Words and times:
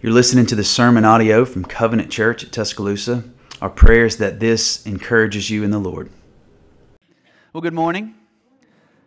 You're 0.00 0.12
listening 0.12 0.46
to 0.46 0.54
the 0.54 0.62
sermon 0.62 1.04
audio 1.04 1.44
from 1.44 1.64
Covenant 1.64 2.08
Church 2.08 2.44
at 2.44 2.52
Tuscaloosa. 2.52 3.24
Our 3.60 3.68
prayer 3.68 4.06
is 4.06 4.18
that 4.18 4.38
this 4.38 4.86
encourages 4.86 5.50
you 5.50 5.64
in 5.64 5.72
the 5.72 5.80
Lord. 5.80 6.08
Well, 7.52 7.62
good 7.62 7.74
morning. 7.74 8.14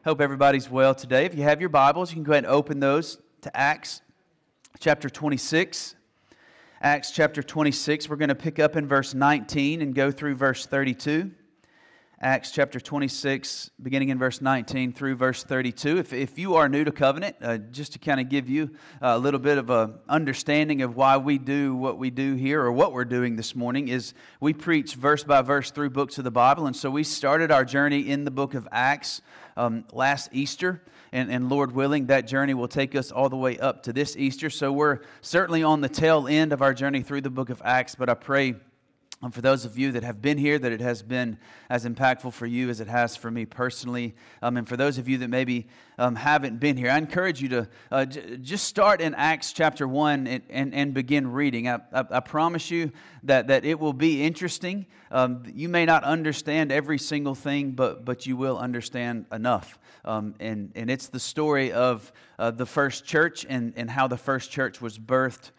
Hope 0.04 0.20
everybody's 0.20 0.70
well 0.70 0.94
today. 0.94 1.24
If 1.24 1.34
you 1.34 1.44
have 1.44 1.62
your 1.62 1.70
Bibles, 1.70 2.12
you 2.12 2.16
can 2.16 2.24
go 2.26 2.34
ahead 2.34 2.44
and 2.44 2.52
open 2.52 2.82
those 2.82 3.20
to 3.40 3.56
Acts 3.56 4.02
chapter 4.82 5.10
26. 5.10 5.96
Acts 6.82 7.12
chapter 7.12 7.42
26, 7.42 8.10
we're 8.10 8.18
going 8.18 8.28
to 8.28 8.36
pick 8.36 8.60
up 8.60 8.76
in 8.76 8.86
verse 8.86 9.14
19 9.14 9.82
and 9.82 9.96
go 9.96 10.12
through 10.12 10.36
verse 10.36 10.66
32. 10.66 11.32
Acts 12.24 12.52
chapter 12.52 12.80
26, 12.80 13.72
beginning 13.82 14.10
in 14.10 14.20
verse 14.20 14.42
19 14.42 14.94
through 14.94 15.16
verse 15.16 15.44
32. 15.44 15.98
If, 15.98 16.14
if 16.14 16.38
you 16.38 16.54
are 16.54 16.70
new 16.70 16.84
to 16.84 16.92
covenant, 16.92 17.36
uh, 17.42 17.58
just 17.58 17.94
to 17.94 18.00
kind 18.00 18.20
of 18.20 18.30
give 18.30 18.48
you 18.48 18.70
a 19.02 19.18
little 19.18 19.40
bit 19.40 19.58
of 19.58 19.72
a 19.72 19.96
understanding 20.08 20.84
of 20.84 20.96
why 20.96 21.18
we 21.18 21.40
do 21.40 21.74
what 21.74 21.98
we 21.98 22.12
do 22.12 22.36
here 22.36 22.62
or 22.62 22.72
what 22.72 22.94
we're 22.94 23.06
doing 23.06 23.38
this 23.38 23.56
morning, 23.56 23.88
is 23.88 24.14
we 24.40 24.54
preach 24.54 24.94
verse 24.94 25.24
by 25.24 25.42
verse 25.42 25.72
through 25.72 25.90
books 25.90 26.20
of 26.20 26.24
the 26.24 26.30
Bible. 26.30 26.68
And 26.68 26.76
so 26.76 26.92
we 26.92 27.04
started 27.04 27.50
our 27.50 27.66
journey 27.66 28.08
in 28.08 28.24
the 28.24 28.30
book 28.30 28.54
of 28.54 28.68
Acts 28.72 29.24
um, 29.58 29.84
last 29.92 30.30
Easter. 30.32 30.84
And, 31.12 31.32
and 31.32 31.50
Lord 31.50 31.72
willing, 31.72 32.06
that 32.06 32.28
journey 32.28 32.54
will 32.54 32.68
take 32.68 32.94
us 32.94 33.12
all 33.12 33.30
the 33.30 33.36
way 33.36 33.58
up 33.58 33.82
to 33.84 33.94
this 33.94 34.16
Easter. 34.16 34.52
So 34.52 34.72
we're 34.72 35.00
certainly 35.22 35.64
on 35.64 35.82
the 35.82 35.90
tail 35.90 36.28
end 36.28 36.54
of 36.54 36.62
our 36.62 36.76
journey 36.76 37.02
through 37.02 37.22
the 37.22 37.32
book 37.32 37.50
of 37.50 37.64
Acts, 37.66 37.96
but 37.96 38.10
I 38.10 38.14
pray 38.14 38.58
and 39.24 39.34
for 39.34 39.42
those 39.42 39.66
of 39.66 39.78
you 39.78 39.92
that 39.92 40.04
have 40.04 40.20
been 40.20 40.40
here, 40.40 40.58
that 40.58 40.72
it 40.72 40.82
has 40.82 41.04
been 41.04 41.38
as 41.70 41.86
impactful 41.86 42.34
for 42.34 42.48
you 42.48 42.70
as 42.70 42.80
it 42.80 42.88
has 42.88 43.16
for 43.16 43.30
me 43.30 43.46
personally. 43.46 44.16
Um, 44.42 44.58
and 44.58 44.68
for 44.68 44.76
those 44.76 44.98
of 44.98 45.08
you 45.08 45.20
that 45.20 45.28
maybe 45.28 45.68
um, 46.00 46.16
haven't 46.16 46.60
been 46.60 46.76
here, 46.76 46.90
I 46.90 46.98
encourage 46.98 47.40
you 47.40 47.50
to 47.50 47.70
uh, 47.92 48.06
j- 48.06 48.38
just 48.38 48.66
start 48.66 49.00
in 49.00 49.14
Acts 49.14 49.54
chapter 49.54 49.88
1 49.88 50.26
and, 50.26 50.44
and, 50.50 50.74
and 50.74 50.94
begin 50.96 51.32
reading. 51.32 51.68
I, 51.68 51.82
I, 51.94 52.06
I, 52.10 52.20
promise 52.20 52.72
you 52.72 52.92
that, 53.24 53.48
that 53.48 53.64
it 53.64 53.80
will 53.80 53.94
be 53.94 54.24
interesting. 54.24 54.88
Um, 55.12 55.44
you 55.54 55.70
may 55.70 55.86
not 55.86 56.04
understand 56.04 56.72
every 56.72 56.98
single 56.98 57.36
thing, 57.36 57.72
but, 57.72 58.04
but 58.04 58.26
you 58.26 58.36
will 58.36 58.58
understand 58.58 59.28
enough. 59.32 59.78
Um, 60.04 60.34
and, 60.40 60.72
and 60.74 60.90
it's 60.90 61.10
the 61.10 61.20
story 61.20 61.72
of 61.72 62.12
uh, 62.40 62.50
the 62.50 62.66
first 62.66 63.06
church 63.06 63.46
and, 63.48 63.74
and 63.76 63.88
how 63.88 64.08
the 64.08 64.18
first 64.18 64.50
church 64.50 64.82
was 64.82 64.98
birthed 64.98 65.52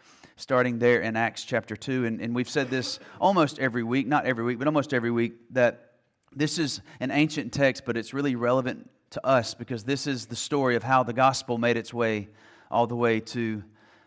starting 0.43 0.81
there 0.81 1.01
in 1.01 1.15
Acts 1.15 1.45
chapter 1.45 1.77
2. 1.77 2.05
And, 2.05 2.21
and 2.21 2.35
we've 2.35 2.51
said 2.51 2.69
this 2.69 2.99
almost 3.21 3.61
every 3.61 3.85
week, 3.85 4.09
not 4.09 4.27
every 4.27 4.43
week, 4.43 4.59
but 4.59 4.67
almost 4.67 4.93
every 4.93 5.13
week, 5.13 5.35
that 5.51 5.93
this 6.35 6.59
is 6.59 6.81
an 6.99 7.13
ancient 7.13 7.53
text, 7.53 7.85
but 7.87 7.97
it's 7.97 8.13
really 8.13 8.35
relevant 8.35 8.91
to 9.11 9.25
us 9.25 9.55
because 9.55 9.85
this 9.85 10.09
is 10.09 10.27
the 10.27 10.35
story 10.35 10.75
of 10.75 10.83
how 10.83 11.05
the 11.05 11.13
gospel 11.13 11.59
made 11.59 11.77
its 11.77 11.95
way 11.95 12.29
all 12.73 12.89
the 12.89 12.97
way 12.97 13.21
to 13.21 13.63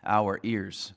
our 0.06 0.42
ears. 0.44 0.92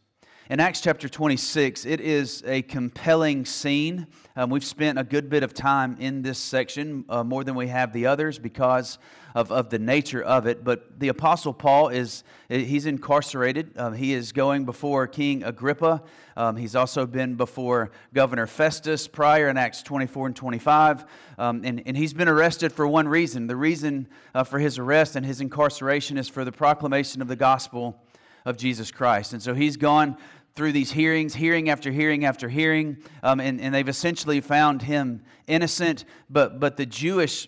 In 0.51 0.59
Acts 0.59 0.81
chapter 0.81 1.09
26, 1.09 1.87
it 1.87 2.01
is 2.01 2.43
a 2.45 2.63
compelling 2.63 3.45
scene. 3.45 4.09
Um, 4.35 4.51
we've 4.51 4.65
spent 4.65 4.99
a 4.99 5.05
good 5.05 5.29
bit 5.29 5.45
of 5.45 5.55
time 5.55 5.97
in 6.01 6.23
this 6.23 6.39
section, 6.39 7.05
uh, 7.09 7.23
more 7.23 7.45
than 7.45 7.55
we 7.55 7.69
have 7.69 7.93
the 7.93 8.07
others, 8.07 8.41
because 8.41 8.99
of, 9.39 9.53
of 9.53 9.71
the 9.71 9.79
nature 9.79 10.21
of 10.21 10.47
it. 10.49 10.65
But 10.65 10.99
the 10.99 11.09
Apostle 11.09 11.53
Paul 11.55 11.91
is 11.91 12.25
he's 12.49 12.87
incarcerated. 12.87 13.79
Um, 13.79 13.95
he 13.95 14.13
is 14.13 14.33
going 14.33 14.65
before 14.65 15.07
King 15.07 15.45
Agrippa. 15.45 16.03
Um, 16.37 16.57
he's 16.57 16.75
also 16.75 17.07
been 17.07 17.37
before 17.37 17.93
Governor 18.13 18.49
Festus 18.49 19.07
prior 19.07 19.49
in 19.49 19.57
Acts 19.57 19.85
24 19.85 20.27
and 20.27 20.37
25. 20.37 21.05
Um, 21.39 21.63
and, 21.65 21.85
and 21.87 21.97
he's 21.97 22.13
been 22.13 22.27
arrested 22.27 22.73
for 22.73 22.89
one 22.89 23.07
reason. 23.07 23.47
The 23.47 23.55
reason 23.55 24.09
uh, 24.35 24.43
for 24.43 24.59
his 24.59 24.77
arrest 24.77 25.15
and 25.15 25.25
his 25.25 25.41
incarceration 25.41 26.19
is 26.19 26.29
for 26.29 26.45
the 26.45 26.53
proclamation 26.53 27.23
of 27.23 27.29
the 27.29 27.37
gospel 27.37 28.03
of 28.45 28.57
Jesus 28.57 28.91
Christ. 28.91 29.35
And 29.35 29.43
so 29.43 29.55
he's 29.55 29.77
gone 29.77 30.17
through 30.57 30.73
these 30.73 30.91
hearings, 30.91 31.37
hearing 31.37 31.71
after 31.71 31.93
hearing 31.93 32.25
after 32.25 32.49
hearing, 32.49 32.97
um, 33.23 33.39
and, 33.39 33.61
and 33.61 33.73
they've 33.73 33.89
essentially 33.89 34.41
found 34.41 34.83
him 34.83 35.23
innocent. 35.47 36.05
But, 36.29 36.59
but 36.59 36.77
the 36.77 36.87
Jewish 36.87 37.47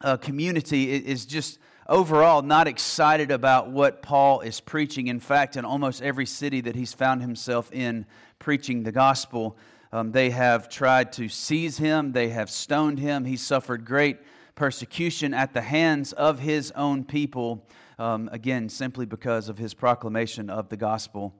uh, 0.00 0.16
community 0.16 0.92
is 0.92 1.26
just 1.26 1.58
overall 1.88 2.42
not 2.42 2.66
excited 2.66 3.30
about 3.30 3.70
what 3.70 4.02
Paul 4.02 4.40
is 4.40 4.60
preaching. 4.60 5.06
In 5.06 5.20
fact, 5.20 5.56
in 5.56 5.64
almost 5.64 6.02
every 6.02 6.26
city 6.26 6.60
that 6.62 6.74
he's 6.74 6.92
found 6.92 7.22
himself 7.22 7.72
in 7.72 8.06
preaching 8.38 8.82
the 8.82 8.92
gospel, 8.92 9.56
um, 9.92 10.12
they 10.12 10.30
have 10.30 10.68
tried 10.68 11.12
to 11.12 11.28
seize 11.28 11.78
him, 11.78 12.12
they 12.12 12.28
have 12.30 12.50
stoned 12.50 12.98
him. 12.98 13.24
He 13.24 13.36
suffered 13.36 13.84
great 13.84 14.18
persecution 14.54 15.32
at 15.32 15.52
the 15.52 15.62
hands 15.62 16.12
of 16.12 16.40
his 16.40 16.72
own 16.72 17.04
people, 17.04 17.64
um, 17.98 18.28
again, 18.32 18.68
simply 18.68 19.06
because 19.06 19.48
of 19.48 19.58
his 19.58 19.74
proclamation 19.74 20.50
of 20.50 20.68
the 20.68 20.76
gospel 20.76 21.34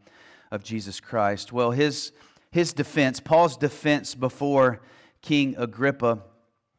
of 0.50 0.62
Jesus 0.62 1.00
Christ. 1.00 1.52
Well, 1.52 1.72
his, 1.72 2.12
his 2.50 2.72
defense, 2.72 3.20
Paul's 3.20 3.56
defense 3.56 4.14
before 4.14 4.80
King 5.22 5.56
Agrippa, 5.58 6.22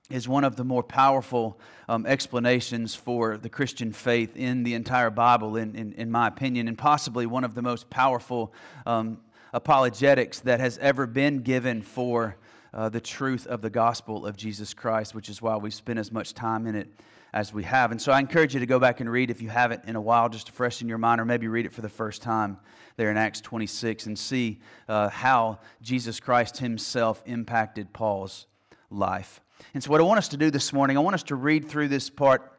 is 0.10 0.28
one 0.28 0.44
of 0.44 0.56
the 0.56 0.64
more 0.64 0.84
powerful 0.84 1.60
um, 1.90 2.06
explanations 2.06 2.96
for 2.96 3.38
the 3.38 3.50
Christian 3.50 3.92
faith 3.92 4.38
in 4.38 4.64
the 4.64 4.74
entire 4.74 5.10
Bible, 5.10 5.58
in, 5.58 5.76
in, 5.76 5.94
in 5.94 6.12
my 6.12 6.28
opinion, 6.28 6.68
and 6.68 6.78
possibly 6.78 7.26
one 7.26 7.44
of 7.44 7.56
the 7.56 7.62
most 7.62 7.90
powerful 7.90 8.54
um, 8.86 9.20
apologetics 9.54 10.40
that 10.42 10.60
has 10.60 10.78
ever 10.78 11.06
been 11.06 11.40
given 11.40 11.82
for 11.82 12.38
uh, 12.74 12.90
the 12.90 13.02
truth 13.02 13.48
of 13.48 13.62
the 13.62 13.70
gospel 13.70 14.26
of 14.26 14.38
Jesus 14.38 14.74
Christ, 14.74 15.16
which 15.16 15.30
is 15.30 15.42
why 15.42 15.58
we 15.58 15.72
spend 15.72 16.00
as 16.00 16.12
much 16.12 16.34
time 16.34 16.68
in 16.68 16.76
it 16.76 16.88
as 17.34 17.54
we 17.54 17.64
have. 17.64 17.92
And 17.92 18.02
so 18.02 18.12
I 18.12 18.20
encourage 18.20 18.54
you 18.54 18.60
to 18.60 18.66
go 18.66 18.80
back 18.80 19.00
and 19.00 19.10
read 19.10 19.30
if 19.30 19.42
you 19.42 19.50
haven't 19.50 19.86
in 19.86 19.96
a 19.96 20.02
while, 20.02 20.30
just 20.30 20.48
to 20.48 20.54
freshen 20.54 20.88
your 20.88 20.98
mind, 20.98 21.20
or 21.20 21.26
maybe 21.26 21.48
read 21.48 21.66
it 21.66 21.74
for 21.74 21.82
the 21.82 21.90
first 21.90 22.22
time 22.22 22.58
there 22.96 23.12
in 23.12 23.18
Acts 23.18 23.42
26 23.42 24.08
and 24.08 24.18
see 24.18 24.60
uh, 24.88 25.10
how 25.10 25.60
Jesus 25.82 26.20
Christ 26.20 26.58
himself 26.58 27.22
impacted 27.26 27.94
Paul's 27.94 28.48
life. 28.90 29.42
And 29.74 29.84
so, 29.84 29.92
what 29.92 30.00
I 30.00 30.04
want 30.04 30.18
us 30.18 30.28
to 30.30 30.38
do 30.38 30.52
this 30.52 30.72
morning, 30.74 30.98
I 30.98 31.00
want 31.00 31.16
us 31.16 31.24
to 31.24 31.36
read 31.36 31.68
through 31.68 31.88
this 31.90 32.10
part 32.10 32.58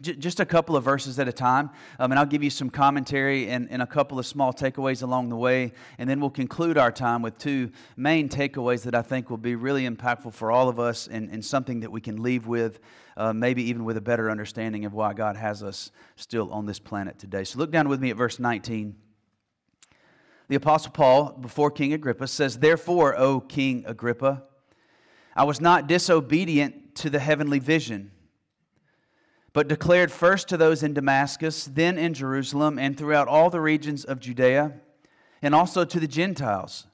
just 0.00 0.40
a 0.40 0.44
couple 0.44 0.76
of 0.76 0.84
verses 0.84 1.18
at 1.18 1.26
a 1.26 1.32
time, 1.32 1.70
um, 1.98 2.12
and 2.12 2.18
I'll 2.18 2.26
give 2.26 2.42
you 2.44 2.50
some 2.50 2.68
commentary 2.68 3.48
and, 3.48 3.66
and, 3.70 3.80
a 3.80 3.86
couple 3.86 4.18
of 4.18 4.26
small 4.26 4.52
takeaways 4.52 5.02
along 5.02 5.30
the 5.30 5.36
way, 5.36 5.72
and 5.96 6.08
then 6.08 6.20
we'll 6.20 6.28
conclude 6.28 6.76
our 6.76 6.92
time 6.92 7.22
with 7.22 7.38
two 7.38 7.70
main 7.96 8.28
takeaways 8.28 8.82
that 8.82 8.94
I 8.94 9.00
think 9.00 9.30
will 9.30 9.38
be 9.38 9.54
really 9.54 9.88
impactful 9.88 10.34
for 10.34 10.52
all 10.52 10.68
of 10.68 10.78
us 10.78 11.06
and, 11.06 11.30
and 11.30 11.42
something 11.42 11.80
that 11.80 11.90
we 11.90 12.02
can 12.02 12.22
leave 12.22 12.46
with, 12.46 12.80
uh, 13.16 13.32
maybe 13.32 13.62
even 13.62 13.84
with 13.84 13.96
a 13.96 14.02
better 14.02 14.30
understanding 14.30 14.84
of 14.84 14.92
why 14.92 15.14
God 15.14 15.36
has 15.36 15.62
us 15.62 15.90
still 16.16 16.52
on 16.52 16.66
this 16.66 16.78
planet 16.78 17.18
today. 17.18 17.44
So 17.44 17.58
look 17.58 17.70
down 17.70 17.88
with 17.88 18.00
me 18.00 18.10
at 18.10 18.16
verse 18.16 18.38
19. 18.38 18.96
The 20.48 20.56
Apostle 20.56 20.92
Paul, 20.92 21.32
before 21.40 21.70
King 21.70 21.94
Agrippa, 21.94 22.28
says, 22.28 22.58
Therefore, 22.58 23.18
O 23.18 23.40
King 23.40 23.82
Agrippa, 23.86 24.44
I 25.36 25.44
was 25.44 25.60
not 25.60 25.86
disobedient 25.86 26.96
to 26.96 27.10
the 27.10 27.20
heavenly 27.20 27.60
vision 27.60 28.10
but 29.56 29.68
declared 29.68 30.12
first 30.12 30.48
to 30.48 30.58
those 30.58 30.82
in 30.82 30.92
Damascus, 30.92 31.64
then 31.64 31.96
in 31.96 32.12
Jerusalem, 32.12 32.78
and 32.78 32.94
throughout 32.94 33.26
all 33.26 33.48
the 33.48 33.58
regions 33.58 34.04
of 34.04 34.20
Judea, 34.20 34.74
and 35.40 35.54
also 35.54 35.82
to 35.82 35.98
the 35.98 36.06
Gentiles, 36.06 36.86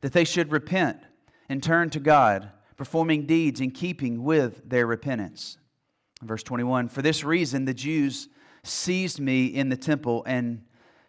that 0.00 0.12
they 0.12 0.22
should 0.22 0.52
repent 0.52 1.00
and 1.48 1.60
turn 1.60 1.90
to 1.90 1.98
God, 1.98 2.52
performing 2.76 3.26
deeds 3.26 3.60
in 3.60 3.72
keeping 3.72 4.22
with 4.22 4.70
their 4.70 4.86
repentance. 4.86 5.58
Verse 6.22 6.44
21 6.44 6.88
For 6.88 7.02
this 7.02 7.24
reason, 7.24 7.64
the 7.64 7.74
Jews 7.74 8.28
seized 8.62 9.18
me 9.18 9.46
in 9.46 9.68
the 9.68 9.76
temple 9.76 10.22
and 10.24 10.62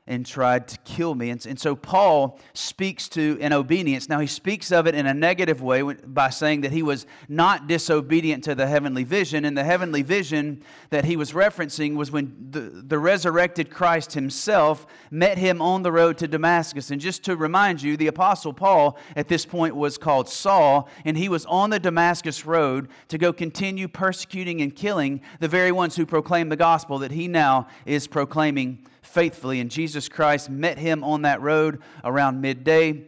and 0.08 0.24
tried 0.24 0.68
to 0.68 0.78
kill 0.80 1.16
me. 1.16 1.32
And, 1.32 1.44
and, 1.48 1.60
so 1.60 1.76
Paul 1.76 2.40
speaks 2.54 3.10
to 3.10 3.40
an 3.42 3.54
obedience. 3.54 4.08
Now, 4.08 4.20
he 4.20 4.28
speaks 4.28 4.72
of 4.72 4.86
it 4.86 4.94
in 4.94 5.08
a 5.08 5.14
negative 5.16 5.64
way 5.64 5.82
by 5.82 6.30
saying 6.30 6.62
that 6.62 6.72
he 6.72 6.84
was 6.84 7.08
not 7.28 7.68
disobedient 7.68 8.44
to 8.44 8.54
the 8.54 8.68
heavenly 8.68 9.04
vision. 9.04 9.46
And 9.46 9.58
the 9.58 9.64
heavenly 9.64 10.04
vision 10.04 10.62
that 10.92 11.06
he 11.06 11.16
was 11.16 11.32
referencing 11.32 11.96
was 11.96 12.12
when 12.12 12.36
the, 12.52 12.60
the 12.60 13.00
resurrected 13.00 13.72
Christ 13.72 14.14
himself 14.14 14.86
met 15.10 15.40
him 15.40 15.60
on 15.60 15.82
the 15.82 15.92
road 15.92 16.20
to 16.20 16.28
Damascus. 16.28 16.92
And 16.92 17.02
just 17.02 17.24
to 17.24 17.36
remind 17.36 17.82
you, 17.82 17.98
the 17.98 18.08
Apostle 18.08 18.54
Paul 18.54 19.00
at 19.16 19.28
this 19.28 19.44
point 19.44 19.76
was 19.76 19.98
called 19.98 20.30
Saul, 20.30 20.88
and 21.04 21.18
he 21.18 21.30
was 21.30 21.48
on 21.48 21.72
the 21.72 21.80
Damascus 21.80 22.46
road 22.46 22.90
to 23.08 23.18
go 23.18 23.34
continue 23.34 23.88
persecuting 23.88 24.62
and 24.62 24.76
killing 24.76 25.22
the 25.40 25.48
very 25.48 25.72
ones 25.72 25.96
who 25.96 26.06
proclaimed 26.06 26.52
the 26.52 26.56
gospel 26.56 27.00
that 27.00 27.12
he 27.12 27.28
now 27.28 27.68
is 27.88 28.06
proclaiming 28.06 28.86
faithfully. 29.16 29.62
And 29.62 29.72
Jesus 29.72 30.10
Christ 30.10 30.50
met 30.50 30.78
him 30.78 31.02
on 31.02 31.22
that 31.22 31.42
road 31.42 31.82
around 32.04 32.42
midday. 32.42 33.06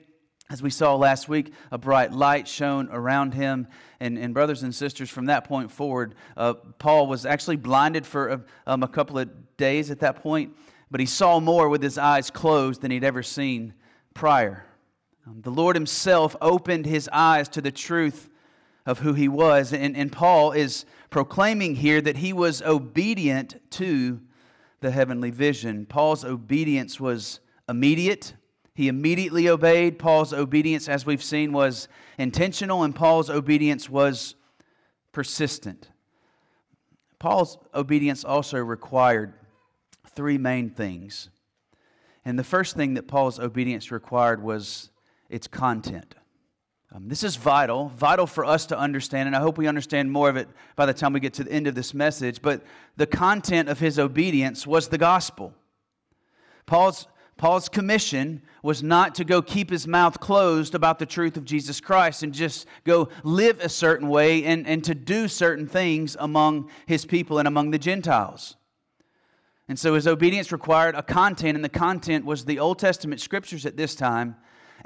As 0.50 0.63
we 0.63 0.69
saw 0.69 0.95
last 0.95 1.27
week, 1.27 1.51
a 1.69 1.77
bright 1.77 2.13
light 2.13 2.48
shone 2.48 2.88
around 2.89 3.33
him. 3.33 3.68
And, 4.00 4.18
and 4.18 4.33
brothers 4.33 4.63
and 4.63 4.74
sisters, 4.74 5.09
from 5.09 5.25
that 5.25 5.44
point 5.44 5.69
forward, 5.69 6.15
uh, 6.38 6.54
Paul 6.80 7.07
was 7.07 7.25
actually 7.25 7.57
blinded 7.57 8.06
for 8.06 8.30
a, 8.30 8.42
um, 8.65 8.83
a 8.83 8.88
couple 8.88 9.19
of 9.19 9.57
days 9.57 9.92
at 9.92 10.00
that 10.00 10.24
point, 10.24 10.56
but 10.89 11.01
he 11.01 11.06
saw 11.06 11.42
more 11.42 11.68
with 11.68 11.83
his 11.83 11.98
eyes 11.98 12.31
closed 12.31 12.81
than 12.81 12.92
he'd 12.92 13.04
ever 13.04 13.21
seen 13.21 13.74
prior. 14.13 14.65
Um, 15.27 15.42
the 15.42 15.51
Lord 15.51 15.75
himself 15.75 16.38
opened 16.39 16.86
his 16.86 17.09
eyes 17.12 17.50
to 17.50 17.62
the 17.62 17.71
truth 17.71 18.30
of 18.86 19.00
who 19.00 19.12
he 19.12 19.27
was. 19.27 19.74
And, 19.74 19.98
and 19.98 20.09
Paul 20.09 20.54
is 20.54 20.86
proclaiming 21.09 21.75
here 21.75 22.00
that 22.00 22.15
he 22.15 22.31
was 22.31 22.62
obedient 22.62 23.59
to 23.71 24.21
the 24.79 24.91
heavenly 24.91 25.31
vision. 25.31 25.85
Paul's 25.85 26.24
obedience 26.24 27.00
was 27.00 27.39
immediate, 27.68 28.33
He 28.75 28.88
immediately 28.88 29.50
obeyed. 29.50 29.97
Paul's 29.97 30.33
obedience, 30.33 30.88
as 30.88 31.03
we've 31.03 31.24
seen, 31.24 31.51
was 31.51 31.88
intentional, 32.19 32.83
and 32.83 32.95
Paul's 32.95 33.29
obedience 33.29 33.89
was 33.89 34.35
persistent. 35.12 35.89
Paul's 37.18 37.57
obedience 37.74 38.24
also 38.24 38.59
required 38.59 39.33
three 40.12 40.38
main 40.38 40.69
things. 40.69 41.30
And 42.23 42.38
the 42.38 42.44
first 42.44 42.75
thing 42.75 42.94
that 42.94 43.07
Paul's 43.07 43.39
obedience 43.39 43.89
required 43.91 44.44
was 44.44 44.91
its 45.27 45.47
content. 45.47 46.13
Um, 46.93 47.09
this 47.09 47.21
is 47.21 47.35
vital, 47.35 47.89
vital 47.89 48.25
for 48.25 48.45
us 48.45 48.65
to 48.67 48.77
understand, 48.77 49.27
and 49.27 49.35
I 49.35 49.41
hope 49.41 49.57
we 49.57 49.67
understand 49.67 50.09
more 50.09 50.29
of 50.29 50.37
it 50.37 50.47
by 50.77 50.85
the 50.85 50.93
time 50.93 51.11
we 51.11 51.19
get 51.19 51.33
to 51.33 51.43
the 51.43 51.51
end 51.51 51.67
of 51.67 51.75
this 51.75 51.93
message. 51.93 52.41
But 52.41 52.63
the 52.95 53.05
content 53.05 53.67
of 53.67 53.79
his 53.79 53.99
obedience 53.99 54.65
was 54.65 54.87
the 54.87 54.97
gospel. 54.97 55.53
Paul's, 56.65 57.07
Paul's 57.35 57.67
commission 57.67 58.41
was 58.63 58.81
not 58.81 59.15
to 59.15 59.25
go 59.25 59.41
keep 59.41 59.69
his 59.69 59.85
mouth 59.85 60.21
closed 60.21 60.75
about 60.75 60.97
the 60.97 61.05
truth 61.05 61.35
of 61.35 61.43
Jesus 61.43 61.81
Christ 61.81 62.23
and 62.23 62.33
just 62.33 62.65
go 62.85 63.09
live 63.23 63.59
a 63.59 63.69
certain 63.69 64.07
way 64.07 64.45
and, 64.45 64.65
and 64.65 64.81
to 64.85 64.95
do 64.95 65.27
certain 65.27 65.67
things 65.67 66.15
among 66.19 66.69
his 66.85 67.05
people 67.05 67.37
and 67.37 67.49
among 67.49 67.71
the 67.71 67.79
Gentiles. 67.79 68.55
And 69.67 69.77
so 69.77 69.95
his 69.95 70.07
obedience 70.07 70.53
required 70.53 70.95
a 70.95 71.03
content, 71.03 71.57
and 71.57 71.65
the 71.65 71.69
content 71.69 72.23
was 72.23 72.45
the 72.45 72.59
Old 72.59 72.79
Testament 72.79 73.19
scriptures 73.19 73.65
at 73.65 73.75
this 73.75 73.93
time 73.93 74.37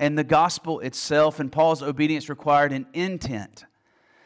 and 0.01 0.17
the 0.17 0.23
gospel 0.23 0.79
itself. 0.79 1.39
And 1.39 1.49
Paul's 1.49 1.81
obedience 1.81 2.27
required 2.27 2.73
an 2.73 2.87
intent. 2.93 3.63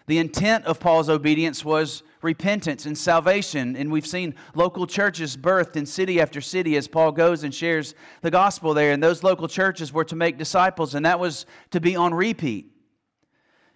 The 0.07 0.17
intent 0.19 0.65
of 0.65 0.79
Paul's 0.79 1.09
obedience 1.09 1.65
was 1.65 2.01
repentance 2.21 2.85
and 2.85 2.97
salvation. 2.97 3.75
And 3.75 3.91
we've 3.91 4.07
seen 4.07 4.35
local 4.55 4.87
churches 4.87 5.35
birthed 5.35 5.75
in 5.75 5.85
city 5.85 6.21
after 6.21 6.39
city 6.39 6.77
as 6.77 6.87
Paul 6.87 7.11
goes 7.11 7.43
and 7.43 7.53
shares 7.53 7.93
the 8.21 8.31
gospel 8.31 8.73
there. 8.73 8.93
And 8.93 9.03
those 9.03 9.21
local 9.21 9.47
churches 9.49 9.91
were 9.91 10.05
to 10.05 10.15
make 10.15 10.37
disciples, 10.37 10.95
and 10.95 11.05
that 11.05 11.19
was 11.19 11.45
to 11.71 11.81
be 11.81 11.95
on 11.95 12.13
repeat. 12.13 12.71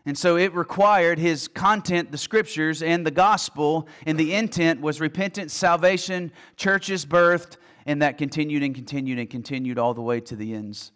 And 0.05 0.17
so 0.17 0.37
it 0.37 0.53
required 0.55 1.19
his 1.19 1.49
content, 1.49 2.11
the 2.11 2.17
scriptures, 2.17 2.81
and 2.81 3.05
the 3.05 3.11
gospel, 3.11 3.87
and 4.05 4.17
the 4.17 4.33
intent 4.33 4.79
was 4.79 5.01
repentance, 5.01 5.53
salvation, 5.53 6.31
churches 6.55 7.05
birthed, 7.05 7.57
and 7.85 8.01
that 8.01 8.17
continued 8.17 8.63
and 8.63 8.73
continued 8.73 9.19
and 9.19 9.29
continued 9.29 9.77
all 9.77 9.93
the 9.93 10.01
way 10.01 10.21
to 10.21 10.37
the 10.37 10.53
ends 10.53 10.93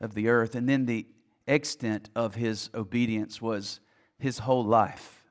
of 0.00 0.14
the 0.14 0.28
earth. 0.28 0.54
And 0.54 0.68
then 0.68 0.86
the 0.86 1.06
extent 1.46 2.10
of 2.14 2.34
his 2.34 2.70
obedience 2.74 3.40
was 3.40 3.80
his 4.18 4.40
whole 4.40 4.64
life. 4.64 5.24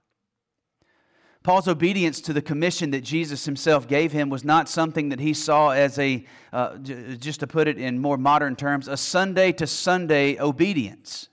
Paul's 1.44 1.68
obedience 1.68 2.22
to 2.22 2.32
the 2.32 2.42
commission 2.42 2.92
that 2.92 3.02
Jesus 3.02 3.44
himself 3.44 3.86
gave 3.86 4.14
him 4.14 4.30
was 4.30 4.46
not 4.46 4.70
something 4.70 5.10
that 5.10 5.20
he 5.20 5.34
saw 5.34 5.72
as 5.72 6.00
a, 6.00 6.26
uh, 6.54 6.78
just 6.78 7.42
to 7.42 7.48
put 7.48 7.68
it 7.68 7.78
in 7.78 8.00
more 8.00 8.18
modern 8.18 8.56
terms, 8.56 8.88
a 8.88 8.96
Sunday 8.96 9.52
to 9.54 9.68
Sunday 9.68 10.40
obedience. 10.40 11.28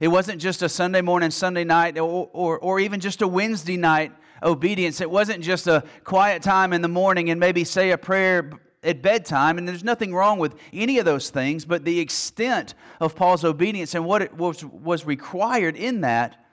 It 0.00 0.08
wasn't 0.08 0.40
just 0.40 0.62
a 0.62 0.68
Sunday 0.68 1.00
morning, 1.00 1.30
Sunday 1.30 1.64
night, 1.64 1.96
or, 1.98 2.28
or, 2.32 2.58
or 2.58 2.78
even 2.80 3.00
just 3.00 3.22
a 3.22 3.28
Wednesday 3.28 3.78
night 3.78 4.12
obedience. 4.42 5.00
It 5.00 5.10
wasn't 5.10 5.42
just 5.42 5.66
a 5.66 5.84
quiet 6.04 6.42
time 6.42 6.74
in 6.74 6.82
the 6.82 6.88
morning 6.88 7.30
and 7.30 7.40
maybe 7.40 7.64
say 7.64 7.92
a 7.92 7.98
prayer 7.98 8.50
at 8.82 9.02
bedtime, 9.02 9.58
and 9.58 9.68
there's 9.68 9.84
nothing 9.84 10.14
wrong 10.14 10.38
with 10.38 10.54
any 10.72 10.98
of 10.98 11.04
those 11.04 11.30
things, 11.30 11.64
but 11.64 11.84
the 11.84 12.00
extent 12.00 12.74
of 13.00 13.14
Paul's 13.14 13.44
obedience 13.44 13.94
and 13.94 14.04
what 14.04 14.34
was, 14.34 14.64
was 14.64 15.06
required 15.06 15.76
in 15.76 16.00
that 16.00 16.44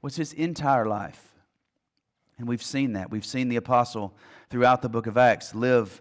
was 0.00 0.16
his 0.16 0.32
entire 0.32 0.86
life. 0.86 1.34
And 2.38 2.48
we've 2.48 2.62
seen 2.62 2.92
that. 2.94 3.10
We've 3.10 3.26
seen 3.26 3.48
the 3.48 3.56
apostle 3.56 4.14
throughout 4.48 4.80
the 4.80 4.88
book 4.88 5.06
of 5.06 5.16
Acts 5.16 5.54
live 5.54 6.00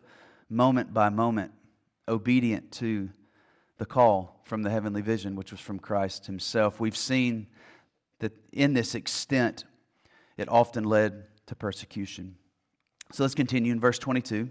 moment 0.49 0.93
by 0.93 1.09
moment, 1.09 1.51
obedient 2.07 2.71
to 2.73 3.09
the 3.77 3.85
call 3.85 4.39
from 4.43 4.63
the 4.63 4.69
heavenly 4.69 5.01
vision, 5.01 5.35
which 5.35 5.51
was 5.51 5.59
from 5.59 5.79
Christ 5.79 6.27
himself. 6.27 6.79
We've 6.79 6.97
seen 6.97 7.47
that 8.19 8.31
in 8.51 8.73
this 8.73 8.95
extent, 8.95 9.65
it 10.37 10.47
often 10.47 10.83
led 10.83 11.25
to 11.47 11.55
persecution. 11.55 12.35
So 13.11 13.23
let's 13.23 13.35
continue 13.35 13.71
in 13.71 13.79
verse 13.79 13.99
22. 13.99 14.49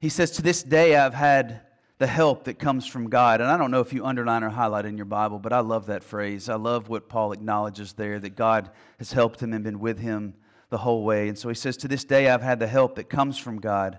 He 0.00 0.08
says, 0.08 0.30
To 0.32 0.42
this 0.42 0.62
day 0.62 0.96
I've 0.96 1.14
had 1.14 1.62
the 1.98 2.06
help 2.06 2.44
that 2.44 2.58
comes 2.58 2.86
from 2.86 3.10
God. 3.10 3.40
And 3.40 3.50
I 3.50 3.56
don't 3.56 3.72
know 3.72 3.80
if 3.80 3.92
you 3.92 4.04
underline 4.06 4.44
or 4.44 4.50
highlight 4.50 4.86
in 4.86 4.96
your 4.96 5.04
Bible, 5.04 5.38
but 5.38 5.52
I 5.52 5.60
love 5.60 5.86
that 5.86 6.04
phrase. 6.04 6.48
I 6.48 6.54
love 6.54 6.88
what 6.88 7.08
Paul 7.08 7.32
acknowledges 7.32 7.92
there 7.92 8.20
that 8.20 8.36
God 8.36 8.70
has 8.98 9.12
helped 9.12 9.42
him 9.42 9.52
and 9.52 9.64
been 9.64 9.80
with 9.80 9.98
him 9.98 10.34
the 10.70 10.78
whole 10.78 11.02
way. 11.02 11.28
And 11.28 11.36
so 11.36 11.48
he 11.48 11.54
says, 11.54 11.76
To 11.78 11.88
this 11.88 12.04
day 12.04 12.28
I've 12.28 12.42
had 12.42 12.60
the 12.60 12.68
help 12.68 12.94
that 12.96 13.10
comes 13.10 13.36
from 13.36 13.60
God. 13.60 13.98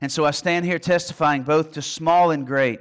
And 0.00 0.10
so 0.10 0.24
I 0.24 0.30
stand 0.30 0.64
here 0.64 0.78
testifying 0.78 1.42
both 1.42 1.72
to 1.72 1.82
small 1.82 2.30
and 2.30 2.46
great, 2.46 2.80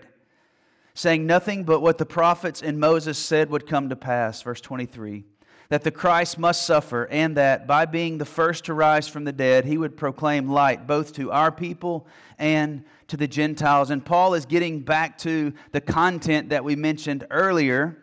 saying 0.93 1.25
nothing 1.25 1.63
but 1.63 1.81
what 1.81 1.97
the 1.97 2.05
prophets 2.05 2.61
and 2.61 2.79
Moses 2.79 3.17
said 3.17 3.49
would 3.49 3.67
come 3.67 3.89
to 3.89 3.95
pass. 3.95 4.41
Verse 4.41 4.61
23 4.61 5.23
that 5.71 5.83
the 5.83 5.91
Christ 5.91 6.37
must 6.37 6.65
suffer, 6.65 7.07
and 7.09 7.37
that 7.37 7.65
by 7.65 7.85
being 7.85 8.17
the 8.17 8.25
first 8.25 8.65
to 8.65 8.73
rise 8.73 9.07
from 9.07 9.23
the 9.23 9.31
dead, 9.31 9.65
he 9.65 9.77
would 9.77 9.95
proclaim 9.95 10.49
light 10.49 10.85
both 10.85 11.13
to 11.13 11.31
our 11.31 11.51
people 11.51 12.05
and 12.37 12.83
to 13.07 13.15
the 13.15 13.27
Gentiles. 13.27 13.89
And 13.89 14.05
Paul 14.05 14.33
is 14.33 14.45
getting 14.45 14.81
back 14.81 15.17
to 15.19 15.53
the 15.71 15.81
content 15.81 16.49
that 16.49 16.63
we 16.63 16.75
mentioned 16.75 17.25
earlier 17.31 17.97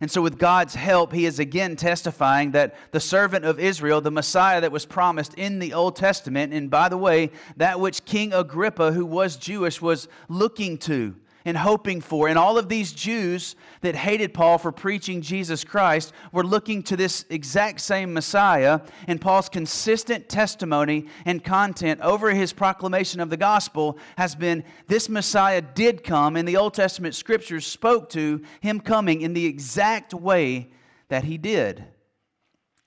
and 0.00 0.10
so, 0.10 0.20
with 0.20 0.38
God's 0.38 0.74
help, 0.74 1.12
he 1.12 1.24
is 1.24 1.38
again 1.38 1.74
testifying 1.74 2.50
that 2.50 2.74
the 2.90 3.00
servant 3.00 3.46
of 3.46 3.58
Israel, 3.58 4.02
the 4.02 4.10
Messiah 4.10 4.60
that 4.60 4.70
was 4.70 4.84
promised 4.84 5.32
in 5.34 5.58
the 5.58 5.72
Old 5.72 5.96
Testament, 5.96 6.52
and 6.52 6.70
by 6.70 6.90
the 6.90 6.98
way, 6.98 7.30
that 7.56 7.80
which 7.80 8.04
King 8.04 8.34
Agrippa, 8.34 8.92
who 8.92 9.06
was 9.06 9.36
Jewish, 9.36 9.80
was 9.80 10.06
looking 10.28 10.76
to 10.78 11.16
and 11.46 11.56
hoping 11.56 12.02
for. 12.02 12.28
And 12.28 12.38
all 12.38 12.58
of 12.58 12.68
these 12.68 12.92
Jews 12.92 13.56
that 13.80 13.94
hated 13.94 14.34
Paul 14.34 14.58
for 14.58 14.72
preaching 14.72 15.22
Jesus 15.22 15.64
Christ 15.64 16.12
were 16.32 16.44
looking 16.44 16.82
to 16.82 16.96
this 16.96 17.24
exact 17.30 17.80
same 17.80 18.12
Messiah. 18.12 18.80
And 19.06 19.20
Paul's 19.20 19.48
consistent 19.48 20.28
testimony 20.28 21.06
and 21.24 21.42
content 21.42 22.00
over 22.02 22.34
his 22.34 22.52
proclamation 22.52 23.20
of 23.20 23.30
the 23.30 23.36
gospel 23.36 23.96
has 24.18 24.34
been 24.34 24.64
this 24.88 25.08
Messiah 25.08 25.62
did 25.62 26.02
come, 26.02 26.36
and 26.36 26.46
the 26.46 26.56
Old 26.56 26.74
Testament 26.74 27.14
scriptures 27.14 27.64
spoke 27.64 28.10
to 28.10 28.42
him 28.60 28.80
coming 28.80 29.22
in 29.22 29.32
the 29.32 29.46
exact 29.46 30.12
way 30.12 30.68
that 31.08 31.24
he 31.24 31.38
did. 31.38 31.84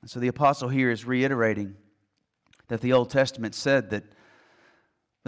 And 0.02 0.12
so 0.12 0.20
the 0.20 0.28
apostle 0.28 0.68
here 0.68 0.92
is 0.92 1.06
reiterating 1.06 1.76
that 2.68 2.82
the 2.82 2.92
Old 2.92 3.10
Testament 3.10 3.56
said 3.56 3.90
that 3.92 4.04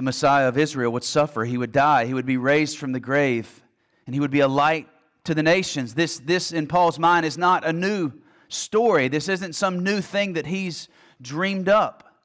the 0.02 0.06
Messiah 0.06 0.48
of 0.48 0.58
Israel 0.58 0.92
would 0.94 1.04
suffer. 1.04 1.46
He 1.46 1.60
would 1.60 1.72
die. 1.72 2.06
He 2.08 2.16
would 2.16 2.26
be 2.26 2.38
raised 2.38 2.80
from 2.80 2.92
the 2.92 3.00
grave, 3.00 3.62
and 4.08 4.16
he 4.16 4.20
would 4.20 4.32
be 4.32 4.40
a 4.40 4.48
light 4.48 4.88
to 5.26 5.36
the 5.36 5.44
nations. 5.44 5.94
This, 5.94 6.18
this 6.18 6.52
in 6.52 6.66
Paul's 6.66 6.98
mind, 6.98 7.24
is 7.24 7.38
not 7.38 7.64
a 7.64 7.72
new 7.72 8.12
story. 8.48 9.10
This 9.10 9.30
isn't 9.30 9.54
some 9.54 9.84
new 9.84 10.02
thing 10.02 10.34
that 10.34 10.48
he's 10.48 10.90
dreamed 11.22 11.70
up. 11.70 12.16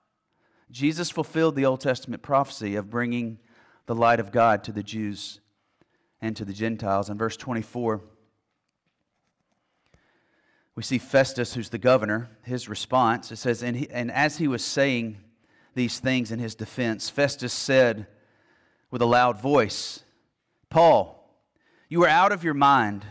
Jesus 0.71 1.11
fulfilled 1.11 1.55
the 1.55 1.67
Old 1.67 1.83
Testament 1.83 2.23
prophecy 2.23 2.77
of 2.77 2.89
bringing 2.89 3.39
the 3.85 3.95
light 3.95 4.21
of 4.21 4.33
God 4.33 4.65
to 4.65 4.73
the 4.73 4.83
Jews 4.83 5.41
and 6.23 6.35
to 6.35 6.47
the 6.47 6.55
Gentiles. 6.55 7.11
In 7.11 7.19
verse 7.19 7.37
24, 7.37 8.01
we 10.75 10.83
see 10.83 10.97
Festus, 10.97 11.53
who's 11.53 11.69
the 11.69 11.77
governor, 11.77 12.31
his 12.43 12.71
response. 12.71 13.31
It 13.31 13.37
says, 13.37 13.63
And, 13.63 13.77
he, 13.77 13.91
and 13.91 14.11
as 14.11 14.39
he 14.39 14.49
was 14.49 14.65
saying 14.65 15.19
these 15.77 16.01
things 16.01 16.33
in 16.33 16.41
his 16.41 16.57
defense, 16.57 17.09
Festus 17.09 17.53
said 17.53 18.07
with 18.91 19.03
a 19.03 19.07
loud 19.07 19.41
voice, 19.41 20.01
Paul, 20.71 21.31
you 21.89 22.03
are 22.03 22.09
out 22.09 22.33
of 22.33 22.43
your 22.43 22.55
mind. 22.55 23.05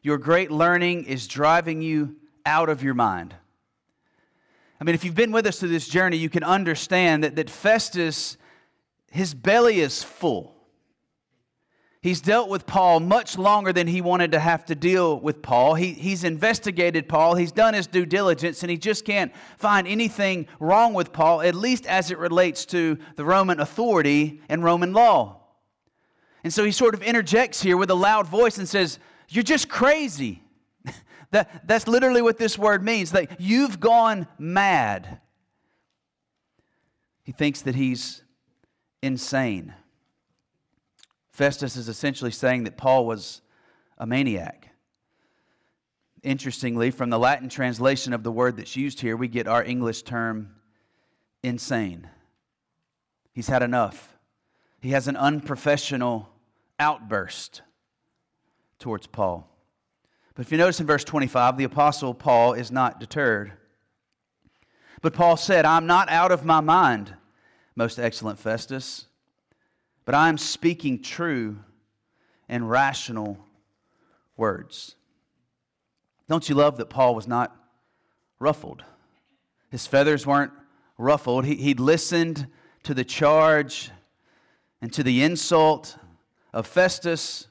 Your 0.00 0.16
great 0.16 0.50
learning 0.50 1.04
is 1.04 1.26
driving 1.26 1.82
you 1.82 2.16
out 2.46 2.68
of 2.70 2.82
your 2.82 2.94
mind. 2.94 3.34
I 4.80 4.84
mean, 4.84 4.94
if 4.94 5.04
you've 5.04 5.16
been 5.16 5.32
with 5.32 5.44
us 5.44 5.58
through 5.58 5.70
this 5.70 5.88
journey, 5.88 6.16
you 6.16 6.30
can 6.30 6.44
understand 6.44 7.24
that, 7.24 7.34
that 7.36 7.50
Festus, 7.50 8.38
his 9.10 9.34
belly 9.34 9.80
is 9.80 10.02
full. 10.04 10.54
He's 12.00 12.20
dealt 12.20 12.48
with 12.48 12.64
Paul 12.64 13.00
much 13.00 13.36
longer 13.36 13.72
than 13.72 13.88
he 13.88 14.00
wanted 14.00 14.30
to 14.32 14.38
have 14.38 14.64
to 14.66 14.76
deal 14.76 15.18
with 15.18 15.42
Paul. 15.42 15.74
He, 15.74 15.92
he's 15.94 16.22
investigated 16.22 17.08
Paul, 17.08 17.34
he's 17.34 17.50
done 17.50 17.74
his 17.74 17.88
due 17.88 18.06
diligence, 18.06 18.62
and 18.62 18.70
he 18.70 18.78
just 18.78 19.04
can't 19.04 19.32
find 19.56 19.86
anything 19.88 20.46
wrong 20.60 20.94
with 20.94 21.12
Paul, 21.12 21.40
at 21.42 21.56
least 21.56 21.86
as 21.86 22.12
it 22.12 22.18
relates 22.18 22.64
to 22.66 22.98
the 23.16 23.24
Roman 23.24 23.58
authority 23.58 24.40
and 24.48 24.62
Roman 24.62 24.92
law. 24.92 25.40
And 26.44 26.52
so 26.52 26.64
he 26.64 26.70
sort 26.70 26.94
of 26.94 27.02
interjects 27.02 27.60
here 27.60 27.76
with 27.76 27.90
a 27.90 27.96
loud 27.96 28.28
voice 28.28 28.58
and 28.58 28.68
says, 28.68 29.00
You're 29.28 29.42
just 29.42 29.68
crazy. 29.68 30.40
that, 31.32 31.66
that's 31.66 31.88
literally 31.88 32.22
what 32.22 32.38
this 32.38 32.56
word 32.56 32.84
means 32.84 33.10
that 33.10 33.40
you've 33.40 33.80
gone 33.80 34.28
mad. 34.38 35.20
He 37.24 37.32
thinks 37.32 37.62
that 37.62 37.74
he's 37.74 38.22
insane. 39.02 39.74
Festus 41.38 41.76
is 41.76 41.88
essentially 41.88 42.32
saying 42.32 42.64
that 42.64 42.76
Paul 42.76 43.06
was 43.06 43.42
a 43.96 44.04
maniac. 44.04 44.70
Interestingly, 46.24 46.90
from 46.90 47.10
the 47.10 47.18
Latin 47.18 47.48
translation 47.48 48.12
of 48.12 48.24
the 48.24 48.32
word 48.32 48.56
that's 48.56 48.74
used 48.74 49.00
here, 49.00 49.16
we 49.16 49.28
get 49.28 49.46
our 49.46 49.62
English 49.62 50.02
term 50.02 50.56
insane. 51.44 52.10
He's 53.30 53.46
had 53.46 53.62
enough. 53.62 54.18
He 54.80 54.90
has 54.90 55.06
an 55.06 55.16
unprofessional 55.16 56.28
outburst 56.80 57.62
towards 58.80 59.06
Paul. 59.06 59.48
But 60.34 60.44
if 60.44 60.50
you 60.50 60.58
notice 60.58 60.80
in 60.80 60.88
verse 60.88 61.04
25, 61.04 61.56
the 61.56 61.62
Apostle 61.62 62.14
Paul 62.14 62.54
is 62.54 62.72
not 62.72 62.98
deterred. 62.98 63.52
But 65.02 65.14
Paul 65.14 65.36
said, 65.36 65.64
I'm 65.64 65.86
not 65.86 66.08
out 66.08 66.32
of 66.32 66.44
my 66.44 66.58
mind, 66.58 67.14
most 67.76 68.00
excellent 68.00 68.40
Festus, 68.40 69.07
but 70.08 70.14
I 70.14 70.30
am 70.30 70.38
speaking 70.38 71.02
true 71.02 71.58
and 72.48 72.70
rational 72.70 73.36
words. 74.38 74.94
Don't 76.30 76.48
you 76.48 76.54
love 76.54 76.78
that 76.78 76.88
Paul 76.88 77.14
was 77.14 77.28
not 77.28 77.54
ruffled? 78.38 78.82
His 79.70 79.86
feathers 79.86 80.26
weren't 80.26 80.52
ruffled. 80.96 81.44
He, 81.44 81.56
he 81.56 81.74
listened 81.74 82.46
to 82.84 82.94
the 82.94 83.04
charge 83.04 83.90
and 84.80 84.90
to 84.94 85.02
the 85.02 85.22
insult 85.22 85.98
of 86.54 86.66
Festus. 86.66 87.46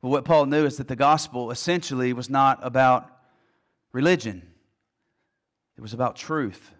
But 0.00 0.08
what 0.08 0.24
Paul 0.24 0.46
knew 0.46 0.64
is 0.64 0.78
that 0.78 0.88
the 0.88 0.96
gospel 0.96 1.50
essentially 1.50 2.14
was 2.14 2.30
not 2.30 2.58
about 2.62 3.10
religion, 3.92 4.40
it 5.76 5.82
was 5.82 5.92
about 5.92 6.16
truth. 6.16 6.72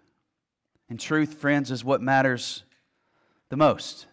And 0.89 0.99
truth, 0.99 1.35
friends, 1.35 1.69
is 1.69 1.83
what 1.83 2.01
matters 2.01 2.63
the 3.49 3.57
most. 3.57 4.07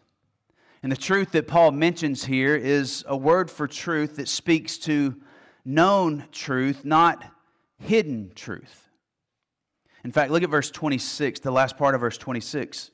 And 0.84 0.92
the 0.92 0.98
truth 0.98 1.32
that 1.32 1.48
Paul 1.48 1.70
mentions 1.70 2.26
here 2.26 2.54
is 2.54 3.06
a 3.08 3.16
word 3.16 3.50
for 3.50 3.66
truth 3.66 4.16
that 4.16 4.28
speaks 4.28 4.76
to 4.80 5.16
known 5.64 6.26
truth, 6.30 6.84
not 6.84 7.24
hidden 7.78 8.32
truth. 8.34 8.90
In 10.04 10.12
fact, 10.12 10.30
look 10.30 10.42
at 10.42 10.50
verse 10.50 10.70
26, 10.70 11.40
the 11.40 11.50
last 11.50 11.78
part 11.78 11.94
of 11.94 12.02
verse 12.02 12.18
26. 12.18 12.90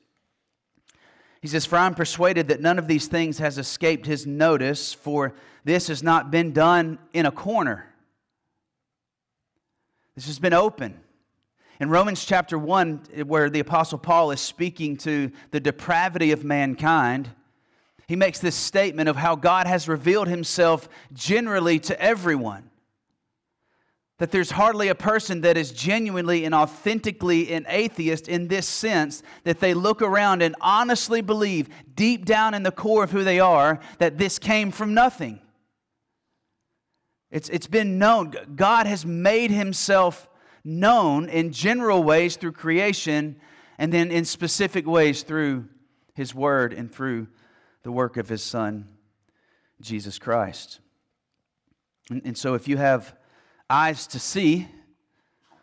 He 1.41 1.49
says, 1.49 1.65
For 1.65 1.77
I'm 1.77 1.93
persuaded 1.93 2.47
that 2.47 2.61
none 2.61 2.79
of 2.79 2.87
these 2.87 3.07
things 3.07 3.39
has 3.39 3.57
escaped 3.57 4.05
his 4.05 4.25
notice, 4.25 4.93
for 4.93 5.33
this 5.65 5.89
has 5.89 6.01
not 6.01 6.31
been 6.31 6.53
done 6.53 6.97
in 7.11 7.25
a 7.25 7.31
corner. 7.31 7.93
This 10.15 10.27
has 10.27 10.39
been 10.39 10.53
open. 10.53 10.97
In 11.81 11.89
Romans 11.89 12.23
chapter 12.23 12.57
1, 12.57 13.25
where 13.25 13.49
the 13.49 13.59
Apostle 13.59 13.97
Paul 13.97 14.31
is 14.31 14.39
speaking 14.39 14.95
to 14.99 15.29
the 15.49 15.59
depravity 15.59 16.31
of 16.31 16.45
mankind, 16.45 17.31
he 18.11 18.17
makes 18.17 18.39
this 18.39 18.57
statement 18.57 19.07
of 19.07 19.15
how 19.15 19.37
God 19.37 19.67
has 19.67 19.87
revealed 19.87 20.27
himself 20.27 20.89
generally 21.13 21.79
to 21.79 21.97
everyone 21.97 22.69
that 24.17 24.31
there's 24.31 24.51
hardly 24.51 24.89
a 24.89 24.95
person 24.95 25.39
that 25.39 25.55
is 25.55 25.71
genuinely 25.71 26.43
and 26.43 26.53
authentically 26.53 27.53
an 27.53 27.65
atheist 27.69 28.27
in 28.27 28.49
this 28.49 28.67
sense 28.67 29.23
that 29.45 29.61
they 29.61 29.73
look 29.73 30.01
around 30.01 30.41
and 30.41 30.57
honestly 30.59 31.21
believe 31.21 31.69
deep 31.95 32.25
down 32.25 32.53
in 32.53 32.63
the 32.63 32.71
core 32.71 33.05
of 33.05 33.11
who 33.11 33.23
they 33.23 33.39
are 33.39 33.79
that 33.99 34.17
this 34.17 34.37
came 34.39 34.71
from 34.71 34.93
nothing. 34.93 35.39
It's, 37.31 37.47
it's 37.47 37.67
been 37.67 37.97
known. 37.97 38.33
God 38.57 38.87
has 38.87 39.05
made 39.05 39.51
himself 39.51 40.27
known 40.65 41.29
in 41.29 41.53
general 41.53 42.03
ways 42.03 42.35
through 42.35 42.51
creation 42.51 43.39
and 43.77 43.93
then 43.93 44.11
in 44.11 44.25
specific 44.25 44.85
ways 44.85 45.23
through 45.23 45.69
his 46.13 46.35
word 46.35 46.73
and 46.73 46.91
through 46.91 47.27
the 47.83 47.91
work 47.91 48.17
of 48.17 48.29
his 48.29 48.43
son, 48.43 48.87
Jesus 49.81 50.19
Christ. 50.19 50.79
And, 52.09 52.21
and 52.25 52.37
so 52.37 52.53
if 52.53 52.67
you 52.67 52.77
have 52.77 53.15
eyes 53.69 54.07
to 54.07 54.19
see, 54.19 54.67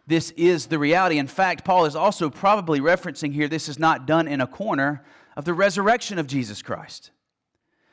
this 0.06 0.30
is 0.32 0.66
the 0.66 0.78
reality. 0.78 1.18
In 1.18 1.26
fact, 1.26 1.64
Paul 1.64 1.84
is 1.84 1.94
also 1.94 2.30
probably 2.30 2.80
referencing 2.80 3.32
here 3.32 3.46
this 3.46 3.68
is 3.68 3.78
not 3.78 4.06
done 4.06 4.26
in 4.26 4.40
a 4.40 4.46
corner 4.46 5.04
of 5.36 5.44
the 5.44 5.52
resurrection 5.52 6.18
of 6.18 6.26
Jesus 6.26 6.62
Christ. 6.62 7.10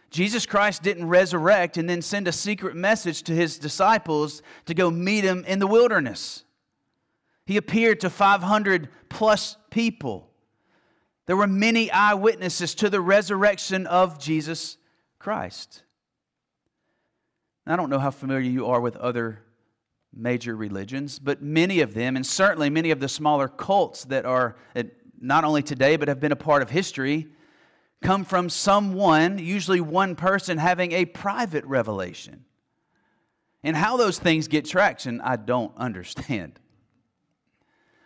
Jesus 0.09 0.45
Christ 0.45 0.81
didn't 0.81 1.09
resurrect 1.09 1.75
and 1.75 1.89
then 1.89 2.01
send 2.01 2.27
a 2.27 2.31
secret 2.31 2.75
message 2.75 3.23
to 3.23 3.33
his 3.33 3.59
disciples 3.59 4.41
to 4.65 4.73
go 4.73 4.89
meet 4.89 5.25
him 5.25 5.43
in 5.45 5.59
the 5.59 5.67
wilderness. 5.67 6.45
He 7.45 7.57
appeared 7.57 7.99
to 7.99 8.09
500 8.09 8.87
plus 9.09 9.57
people. 9.69 10.29
There 11.25 11.37
were 11.37 11.47
many 11.47 11.89
eyewitnesses 11.91 12.75
to 12.75 12.89
the 12.89 13.01
resurrection 13.01 13.87
of 13.87 14.19
Jesus 14.19 14.77
Christ. 15.17 15.83
I 17.65 17.75
don't 17.75 17.89
know 17.89 17.99
how 17.99 18.11
familiar 18.11 18.49
you 18.49 18.67
are 18.67 18.79
with 18.79 18.95
other 18.97 19.41
major 20.13 20.55
religions, 20.55 21.17
but 21.17 21.41
many 21.41 21.81
of 21.81 21.93
them, 21.93 22.15
and 22.15 22.25
certainly 22.25 22.69
many 22.69 22.91
of 22.91 22.99
the 22.99 23.09
smaller 23.09 23.47
cults 23.47 24.05
that 24.05 24.25
are 24.25 24.55
uh, 24.75 24.83
not 25.19 25.43
only 25.43 25.63
today 25.63 25.97
but 25.97 26.07
have 26.07 26.19
been 26.19 26.31
a 26.31 26.37
part 26.37 26.61
of 26.61 26.69
history, 26.69 27.27
come 28.03 28.23
from 28.23 28.49
someone, 28.49 29.39
usually 29.39 29.81
one 29.81 30.15
person, 30.15 30.59
having 30.59 30.91
a 30.91 31.05
private 31.05 31.65
revelation. 31.65 32.45
And 33.63 33.75
how 33.75 33.97
those 33.97 34.19
things 34.19 34.47
get 34.47 34.65
traction, 34.65 35.21
I 35.21 35.37
don't 35.37 35.75
understand. 35.77 36.59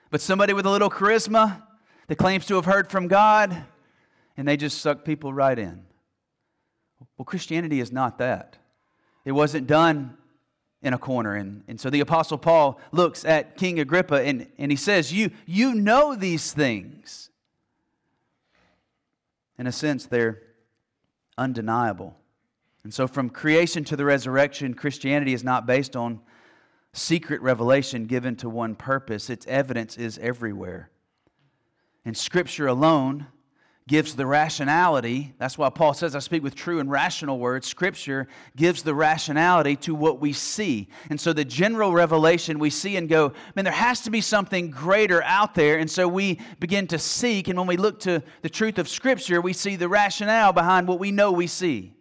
But 0.09 0.21
somebody 0.21 0.53
with 0.53 0.65
a 0.65 0.71
little 0.71 0.89
charisma 0.89 1.63
that 2.09 2.17
claims 2.17 2.47
to 2.47 2.55
have 2.55 2.65
heard 2.65 2.89
from 2.89 3.07
God, 3.07 3.65
and 4.35 4.47
they 4.47 4.57
just 4.57 4.79
suck 4.79 5.05
people 5.05 5.31
right 5.31 5.57
in. 5.57 5.85
Well, 7.17 7.25
Christianity 7.25 7.79
is 7.79 7.91
not 7.91 8.17
that. 8.17 8.57
It 9.25 9.31
wasn't 9.31 9.67
done 9.67 10.17
in 10.81 10.93
a 10.93 10.97
corner. 10.97 11.35
And, 11.35 11.63
and 11.67 11.79
so 11.79 11.91
the 11.91 11.99
Apostle 11.99 12.39
Paul 12.39 12.79
looks 12.91 13.25
at 13.25 13.57
King 13.57 13.79
Agrippa 13.79 14.23
and, 14.23 14.47
and 14.57 14.71
he 14.71 14.75
says, 14.75 15.13
you, 15.13 15.29
you 15.45 15.75
know 15.75 16.15
these 16.15 16.51
things. 16.51 17.29
In 19.59 19.67
a 19.67 19.71
sense, 19.71 20.07
they're 20.07 20.41
undeniable. 21.37 22.15
And 22.83 22.93
so, 22.93 23.07
from 23.07 23.29
creation 23.29 23.83
to 23.83 23.97
the 23.97 24.05
resurrection, 24.05 24.73
Christianity 24.73 25.33
is 25.33 25.43
not 25.43 25.65
based 25.67 25.97
on 25.97 26.21
secret 26.93 27.41
revelation 27.41 28.05
given 28.05 28.37
to 28.37 28.49
one 28.49 28.73
purpose, 28.73 29.29
its 29.29 29.45
evidence 29.47 29.97
is 29.97 30.17
everywhere. 30.19 30.89
And 32.06 32.15
Scripture 32.15 32.68
alone 32.68 33.27
gives 33.89 34.15
the 34.15 34.25
rationality. 34.25 35.34
That's 35.39 35.58
why 35.58 35.70
Paul 35.72 35.96
says, 35.96 36.15
I 36.15 36.20
speak 36.20 36.44
with 36.44 36.53
true 36.53 36.79
and 36.79 36.91
rational 36.91 37.39
words. 37.39 37.65
Scripture 37.68 38.27
gives 38.56 38.84
the 38.84 38.94
rationality 38.94 39.75
to 39.77 39.96
what 39.96 40.22
we 40.22 40.32
see. 40.32 40.89
And 41.10 41.20
so 41.20 41.34
the 41.34 41.44
general 41.44 41.91
revelation 41.91 42.60
we 42.60 42.70
see 42.70 42.98
and 42.98 43.10
go, 43.10 43.34
man, 43.56 43.65
there 43.65 43.74
has 43.74 44.01
to 44.01 44.12
be 44.12 44.22
something 44.22 44.70
greater 44.70 45.24
out 45.24 45.56
there. 45.56 45.79
And 45.79 45.89
so 45.89 46.08
we 46.08 46.39
begin 46.60 46.86
to 46.88 47.00
seek. 47.00 47.48
And 47.48 47.58
when 47.58 47.68
we 47.68 47.77
look 47.77 48.00
to 48.01 48.22
the 48.44 48.50
truth 48.50 48.77
of 48.77 48.88
Scripture, 48.88 49.41
we 49.41 49.53
see 49.53 49.75
the 49.75 49.89
rationale 49.89 50.53
behind 50.53 50.88
what 50.88 51.00
we 51.00 51.12
know 51.12 51.32
we 51.32 51.48
see. 51.48 51.96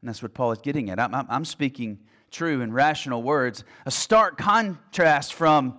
And 0.00 0.08
that's 0.08 0.22
what 0.22 0.32
Paul 0.32 0.52
is 0.52 0.58
getting 0.58 0.88
at. 0.88 0.98
I'm, 0.98 1.14
I'm 1.14 1.44
speaking 1.44 1.98
true 2.30 2.62
and 2.62 2.72
rational 2.72 3.22
words. 3.22 3.64
A 3.84 3.90
stark 3.90 4.38
contrast 4.38 5.34
from, 5.34 5.78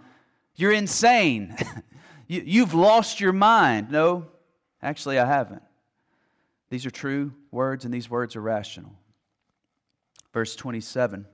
you're 0.56 0.74
insane. 0.74 1.56
you, 2.32 2.44
you've 2.46 2.74
lost 2.74 3.20
your 3.20 3.34
mind. 3.34 3.92
No, 3.92 4.28
Actually, 4.84 5.20
I 5.20 5.26
haven't. 5.26 5.62
These 6.70 6.86
are 6.86 6.92
true 6.92 7.34
words, 7.52 7.86
and 7.86 7.94
these 7.94 8.10
words 8.10 8.36
are 8.36 8.42
rational. 8.42 8.94
Verse 10.34 10.56
27. 10.56 11.26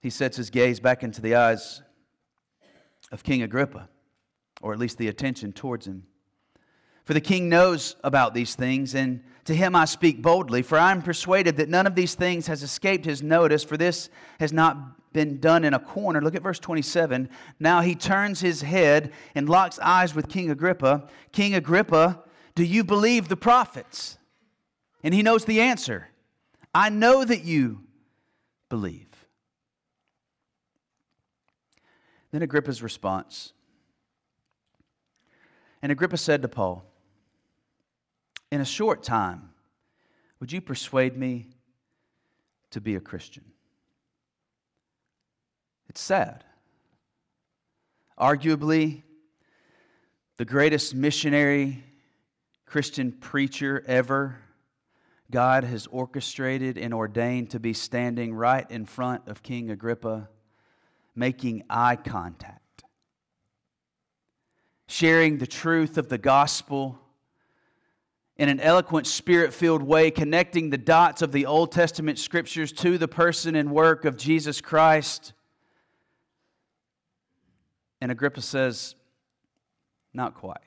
He 0.00 0.10
sets 0.10 0.36
his 0.36 0.50
gaze 0.50 0.80
back 0.80 1.02
into 1.02 1.20
the 1.20 1.34
eyes 1.34 1.82
of 3.10 3.24
King 3.24 3.42
Agrippa, 3.42 3.88
or 4.60 4.72
at 4.72 4.78
least 4.78 4.98
the 4.98 5.08
attention 5.08 5.52
towards 5.52 5.86
him. 5.86 6.04
For 7.04 7.14
the 7.14 7.20
king 7.22 7.48
knows 7.48 7.96
about 8.04 8.34
these 8.34 8.54
things, 8.54 8.94
and 8.94 9.22
to 9.46 9.54
him 9.54 9.74
I 9.74 9.86
speak 9.86 10.20
boldly, 10.20 10.60
for 10.60 10.78
I 10.78 10.90
am 10.90 11.00
persuaded 11.00 11.56
that 11.56 11.70
none 11.70 11.86
of 11.86 11.94
these 11.94 12.14
things 12.14 12.48
has 12.48 12.62
escaped 12.62 13.06
his 13.06 13.22
notice, 13.22 13.64
for 13.64 13.78
this 13.78 14.10
has 14.40 14.52
not 14.52 14.76
been 15.18 15.40
done 15.40 15.64
in 15.64 15.74
a 15.74 15.80
corner. 15.80 16.22
Look 16.22 16.36
at 16.36 16.44
verse 16.44 16.60
27. 16.60 17.28
Now 17.58 17.80
he 17.80 17.96
turns 17.96 18.40
his 18.40 18.62
head 18.62 19.10
and 19.34 19.48
locks 19.48 19.80
eyes 19.80 20.14
with 20.14 20.28
King 20.28 20.48
Agrippa. 20.48 21.08
King 21.32 21.56
Agrippa, 21.56 22.22
do 22.54 22.62
you 22.62 22.84
believe 22.84 23.26
the 23.26 23.36
prophets? 23.36 24.16
And 25.02 25.12
he 25.12 25.24
knows 25.24 25.44
the 25.44 25.60
answer. 25.60 26.06
I 26.72 26.88
know 26.88 27.24
that 27.24 27.42
you 27.42 27.80
believe. 28.68 29.08
Then 32.30 32.42
Agrippa's 32.42 32.80
response. 32.80 33.52
And 35.82 35.90
Agrippa 35.90 36.16
said 36.16 36.42
to 36.42 36.48
Paul, 36.48 36.84
in 38.52 38.60
a 38.60 38.64
short 38.64 39.02
time, 39.02 39.50
would 40.38 40.52
you 40.52 40.60
persuade 40.60 41.16
me 41.16 41.48
to 42.70 42.80
be 42.80 42.94
a 42.94 43.00
Christian? 43.00 43.46
It's 45.88 46.00
sad. 46.00 46.44
Arguably, 48.18 49.02
the 50.36 50.44
greatest 50.44 50.94
missionary 50.94 51.82
Christian 52.66 53.12
preacher 53.12 53.82
ever, 53.86 54.38
God 55.30 55.64
has 55.64 55.86
orchestrated 55.86 56.76
and 56.76 56.92
ordained 56.92 57.50
to 57.50 57.60
be 57.60 57.72
standing 57.72 58.34
right 58.34 58.70
in 58.70 58.84
front 58.84 59.26
of 59.28 59.42
King 59.42 59.70
Agrippa, 59.70 60.28
making 61.14 61.64
eye 61.70 61.96
contact, 61.96 62.84
sharing 64.86 65.38
the 65.38 65.46
truth 65.46 65.98
of 65.98 66.08
the 66.08 66.18
gospel 66.18 66.98
in 68.36 68.48
an 68.48 68.60
eloquent, 68.60 69.06
spirit 69.06 69.52
filled 69.52 69.82
way, 69.82 70.10
connecting 70.10 70.70
the 70.70 70.78
dots 70.78 71.22
of 71.22 71.32
the 71.32 71.46
Old 71.46 71.72
Testament 71.72 72.18
scriptures 72.18 72.70
to 72.72 72.96
the 72.96 73.08
person 73.08 73.56
and 73.56 73.72
work 73.72 74.04
of 74.04 74.16
Jesus 74.16 74.60
Christ. 74.60 75.32
And 78.00 78.12
Agrippa 78.12 78.40
says, 78.42 78.94
Not 80.14 80.34
quite. 80.34 80.58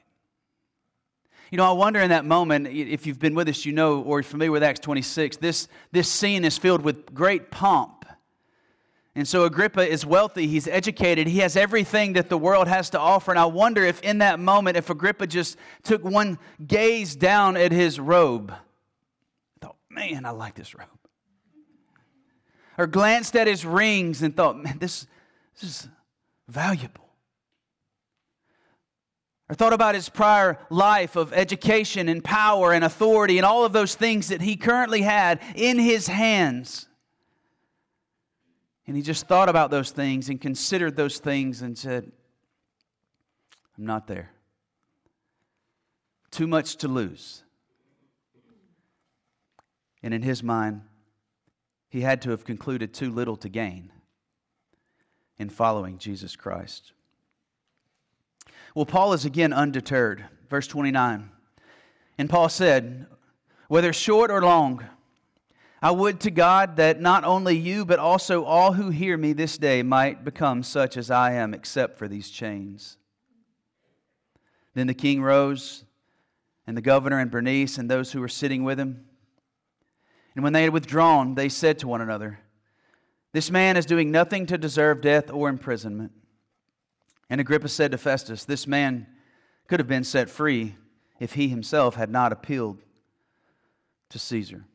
You 1.52 1.58
know, 1.58 1.66
I 1.66 1.74
wonder 1.74 2.00
in 2.00 2.12
that 2.12 2.24
moment, 2.24 2.68
if 2.68 3.06
you've 3.06 3.20
been 3.20 3.36
with 3.36 3.50
us, 3.50 3.66
you 3.66 3.74
know, 3.74 4.02
or 4.02 4.20
you're 4.20 4.24
familiar 4.24 4.54
with 4.54 4.64
Acts 4.64 4.80
26, 4.80 5.36
this, 5.38 5.68
this 5.92 6.10
scene 6.10 6.46
is 6.46 6.58
filled 6.58 6.82
with 6.82 7.14
great 7.14 7.52
pomp. 7.52 8.06
And 9.16 9.28
so 9.28 9.44
Agrippa 9.44 9.86
is 9.86 10.06
wealthy, 10.06 10.48
he's 10.48 10.70
educated, 10.70 11.28
he 11.28 11.40
has 11.40 11.58
everything 11.58 12.14
that 12.14 12.30
the 12.30 12.38
world 12.38 12.70
has 12.70 12.90
to 12.92 13.00
offer. 13.00 13.32
And 13.32 13.40
I 13.40 13.46
wonder 13.46 13.84
if 13.84 14.00
in 14.00 14.20
that 14.20 14.40
moment, 14.40 14.78
if 14.78 14.90
Agrippa 14.90 15.28
just 15.28 15.58
took 15.84 16.06
one 16.06 16.40
gaze 16.66 17.18
down 17.18 17.58
at 17.58 17.74
his 17.74 18.00
robe, 18.00 18.54
thought, 19.60 19.76
man, 19.90 20.26
I 20.26 20.30
like 20.30 20.56
this 20.56 20.74
robe. 20.74 20.88
Or 22.78 22.88
glanced 22.88 23.36
at 23.36 23.48
his 23.48 23.66
rings 23.66 24.22
and 24.22 24.34
thought, 24.34 24.58
man, 24.58 24.78
this, 24.80 25.06
this 25.60 25.70
is 25.70 25.88
valuable 26.48 27.11
or 29.52 29.54
thought 29.54 29.74
about 29.74 29.96
his 29.96 30.08
prior 30.08 30.58
life 30.70 31.18
of 31.18 31.34
education 31.34 32.08
and 32.08 32.24
power 32.24 32.72
and 32.72 32.86
authority 32.86 33.38
and 33.38 33.46
all 33.46 33.66
of 33.66 33.74
those 33.74 33.96
things 33.96 34.30
that 34.30 34.42
he 34.42 34.56
currently 34.56 35.02
had 35.02 35.42
in 35.56 35.78
his 35.78 36.08
hands. 36.08 36.88
And 38.88 38.96
he 38.96 39.02
just 39.02 39.28
thought 39.28 39.50
about 39.50 39.70
those 39.70 39.92
things 39.92 40.30
and 40.30 40.40
considered 40.40 40.96
those 40.96 41.20
things 41.20 41.62
and 41.62 41.78
said, 41.78 42.10
I'm 43.78 43.86
not 43.86 44.08
there. 44.08 44.32
Too 46.32 46.48
much 46.48 46.78
to 46.78 46.88
lose. 46.88 47.44
And 50.02 50.14
in 50.14 50.22
his 50.22 50.42
mind, 50.42 50.80
he 51.90 52.00
had 52.00 52.22
to 52.22 52.30
have 52.30 52.46
concluded 52.46 52.94
too 52.94 53.12
little 53.12 53.36
to 53.36 53.50
gain 53.50 53.92
in 55.38 55.50
following 55.50 55.98
Jesus 55.98 56.38
Christ. 56.38 56.94
Well, 58.74 58.86
Paul 58.86 59.14
is 59.14 59.26
again 59.26 59.54
undeterred. 59.54 60.26
Verse 60.50 60.68
29. 60.68 61.30
And 62.18 62.30
Paul 62.30 62.50
said, 62.50 63.08
Whether 63.68 63.94
short 63.94 64.32
or 64.32 64.42
long, 64.42 64.86
I 65.82 65.92
would 65.92 66.20
to 66.22 66.32
God 66.32 66.76
that 66.78 67.02
not 67.02 67.24
only 67.24 67.58
you, 67.58 67.86
but 67.86 68.00
also 68.00 68.44
all 68.44 68.74
who 68.74 68.90
hear 68.90 69.18
me 69.18 69.34
this 69.34 69.58
day 69.58 69.82
might 69.82 70.24
become 70.24 70.62
such 70.62 70.96
as 70.96 71.10
I 71.10 71.34
am, 71.34 71.54
except 71.54 71.98
for 71.98 72.08
these 72.08 72.30
chains. 72.30 72.98
Then 74.74 74.88
the 74.88 74.94
king 74.94 75.22
rose, 75.22 75.84
and 76.68 76.78
the 76.78 76.82
governor 76.82 77.20
and 77.20 77.32
Bernice, 77.32 77.78
and 77.78 77.90
those 77.90 78.12
who 78.12 78.22
were 78.22 78.30
sitting 78.30 78.64
with 78.64 78.80
him. 78.80 79.06
And 80.36 80.44
when 80.44 80.54
they 80.54 80.64
had 80.64 80.74
withdrawn, 80.74 81.36
they 81.36 81.50
said 81.50 81.80
to 81.80 81.88
one 81.88 82.00
another, 82.00 82.40
This 83.34 83.52
man 83.52 83.76
is 83.76 83.86
doing 83.86 84.12
nothing 84.12 84.46
to 84.46 84.58
deserve 84.58 85.02
death 85.02 85.32
or 85.32 85.50
imprisonment. 85.50 86.12
And 87.32 87.40
Agrippa 87.40 87.70
said 87.70 87.92
to 87.92 87.98
Festus, 87.98 88.44
This 88.44 88.68
man 88.68 89.08
could 89.70 89.80
have 89.80 89.88
been 89.88 90.04
set 90.04 90.30
free 90.30 90.76
if 91.18 91.34
he 91.34 91.48
himself 91.48 91.96
had 91.96 92.10
not 92.10 92.34
appealed 92.34 92.80
to 94.10 94.20
Caesar. 94.20 94.66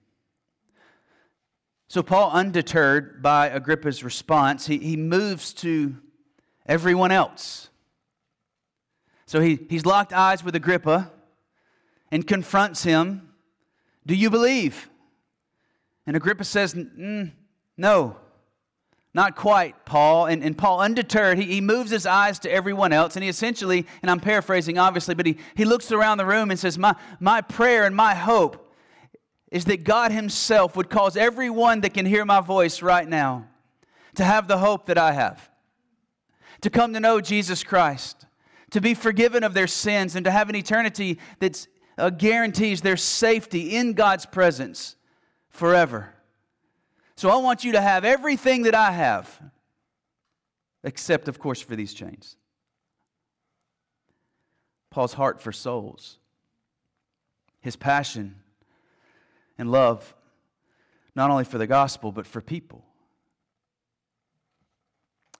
So, 1.86 2.02
Paul, 2.02 2.30
undeterred 2.30 3.22
by 3.22 3.48
Agrippa's 3.48 4.02
response, 4.02 4.66
he, 4.66 4.78
he 4.78 4.96
moves 4.96 5.52
to 5.54 5.98
everyone 6.64 7.12
else. 7.12 7.68
So, 9.26 9.40
he, 9.40 9.58
he's 9.68 9.84
locked 9.84 10.14
eyes 10.14 10.42
with 10.42 10.56
Agrippa 10.56 11.12
and 12.10 12.26
confronts 12.26 12.84
him 12.84 13.34
Do 14.06 14.14
you 14.14 14.30
believe? 14.30 14.88
And 16.06 16.16
Agrippa 16.16 16.44
says, 16.44 16.74
No. 17.76 18.16
Not 19.16 19.34
quite, 19.34 19.86
Paul. 19.86 20.26
And, 20.26 20.44
and 20.44 20.58
Paul, 20.58 20.82
undeterred, 20.82 21.38
he, 21.38 21.46
he 21.46 21.60
moves 21.62 21.90
his 21.90 22.04
eyes 22.04 22.38
to 22.40 22.52
everyone 22.52 22.92
else. 22.92 23.16
And 23.16 23.22
he 23.22 23.30
essentially, 23.30 23.86
and 24.02 24.10
I'm 24.10 24.20
paraphrasing 24.20 24.76
obviously, 24.76 25.14
but 25.14 25.24
he, 25.24 25.38
he 25.54 25.64
looks 25.64 25.90
around 25.90 26.18
the 26.18 26.26
room 26.26 26.50
and 26.50 26.60
says, 26.60 26.76
my, 26.76 26.94
my 27.18 27.40
prayer 27.40 27.86
and 27.86 27.96
my 27.96 28.14
hope 28.14 28.74
is 29.50 29.64
that 29.64 29.84
God 29.84 30.12
Himself 30.12 30.76
would 30.76 30.90
cause 30.90 31.16
everyone 31.16 31.80
that 31.80 31.94
can 31.94 32.04
hear 32.04 32.26
my 32.26 32.42
voice 32.42 32.82
right 32.82 33.08
now 33.08 33.46
to 34.16 34.24
have 34.24 34.48
the 34.48 34.58
hope 34.58 34.84
that 34.84 34.98
I 34.98 35.12
have, 35.12 35.48
to 36.60 36.68
come 36.68 36.92
to 36.92 37.00
know 37.00 37.22
Jesus 37.22 37.64
Christ, 37.64 38.26
to 38.72 38.82
be 38.82 38.92
forgiven 38.92 39.44
of 39.44 39.54
their 39.54 39.66
sins, 39.66 40.14
and 40.14 40.26
to 40.26 40.30
have 40.30 40.50
an 40.50 40.56
eternity 40.56 41.18
that 41.38 41.66
uh, 41.96 42.10
guarantees 42.10 42.82
their 42.82 42.98
safety 42.98 43.76
in 43.76 43.94
God's 43.94 44.26
presence 44.26 44.96
forever. 45.48 46.15
So 47.16 47.30
I 47.30 47.36
want 47.36 47.64
you 47.64 47.72
to 47.72 47.80
have 47.80 48.04
everything 48.04 48.62
that 48.64 48.74
I 48.74 48.90
have, 48.90 49.40
except, 50.84 51.28
of 51.28 51.38
course, 51.38 51.60
for 51.60 51.74
these 51.74 51.94
chains. 51.94 52.36
Paul's 54.90 55.14
heart 55.14 55.40
for 55.40 55.50
souls, 55.50 56.18
his 57.60 57.74
passion 57.74 58.36
and 59.58 59.72
love, 59.72 60.14
not 61.14 61.30
only 61.30 61.44
for 61.44 61.56
the 61.56 61.66
gospel, 61.66 62.12
but 62.12 62.26
for 62.26 62.42
people. 62.42 62.84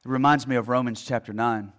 It 0.05 0.09
reminds 0.09 0.47
me 0.47 0.57
of 0.57 0.71
Romans 0.71 1.05
chapter 1.05 1.35
9. 1.35 1.73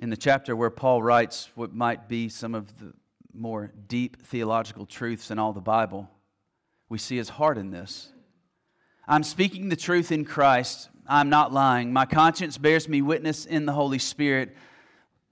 In 0.00 0.10
the 0.10 0.16
chapter 0.16 0.54
where 0.54 0.70
Paul 0.70 1.02
writes 1.02 1.48
what 1.54 1.74
might 1.74 2.06
be 2.06 2.28
some 2.28 2.54
of 2.54 2.78
the 2.78 2.92
more 3.32 3.72
deep 3.88 4.20
theological 4.22 4.84
truths 4.84 5.30
in 5.30 5.38
all 5.38 5.52
the 5.52 5.60
Bible 5.60 6.10
we 6.88 6.98
see 6.98 7.16
his 7.16 7.28
heart 7.28 7.58
in 7.58 7.70
this. 7.70 8.08
I'm 9.06 9.22
speaking 9.22 9.68
the 9.68 9.76
truth 9.76 10.12
in 10.12 10.24
Christ. 10.24 10.88
I'm 11.06 11.30
not 11.30 11.52
lying. 11.52 11.92
My 11.92 12.06
conscience 12.06 12.58
bears 12.58 12.88
me 12.88 13.00
witness 13.02 13.46
in 13.46 13.66
the 13.66 13.72
Holy 13.72 13.98
Spirit. 13.98 14.56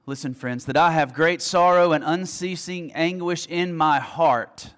Listen, 0.07 0.35
friends, 0.35 0.65
that 0.67 0.77
I 0.77 0.93
have 0.93 1.13
great 1.13 1.43
sorrow 1.43 1.93
and 1.93 2.05
unceasing 2.05 2.93
anguish 2.93 3.47
in 3.47 3.77
my 3.77 3.99
heart. 3.99 4.73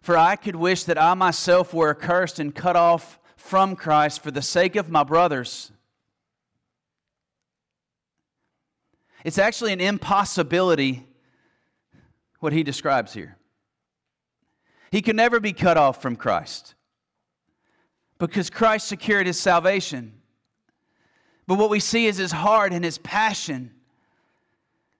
For 0.00 0.16
I 0.16 0.36
could 0.36 0.56
wish 0.56 0.84
that 0.84 0.98
I 0.98 1.14
myself 1.14 1.74
were 1.74 1.90
accursed 1.90 2.38
and 2.38 2.54
cut 2.54 2.76
off 2.76 3.18
from 3.36 3.76
Christ 3.76 4.22
for 4.22 4.30
the 4.30 4.42
sake 4.42 4.76
of 4.76 4.88
my 4.88 5.04
brothers. 5.04 5.70
It's 9.24 9.38
actually 9.38 9.72
an 9.72 9.80
impossibility, 9.80 11.06
what 12.40 12.52
he 12.52 12.62
describes 12.62 13.12
here. 13.12 13.36
He 14.90 15.02
could 15.02 15.16
never 15.16 15.40
be 15.40 15.52
cut 15.52 15.76
off 15.76 16.00
from 16.00 16.16
Christ 16.16 16.74
because 18.18 18.50
Christ 18.50 18.88
secured 18.88 19.26
his 19.26 19.38
salvation. 19.38 20.12
But 21.46 21.58
what 21.58 21.70
we 21.70 21.80
see 21.80 22.06
is 22.06 22.16
his 22.16 22.32
heart 22.32 22.72
and 22.72 22.84
his 22.84 22.98
passion. 22.98 23.72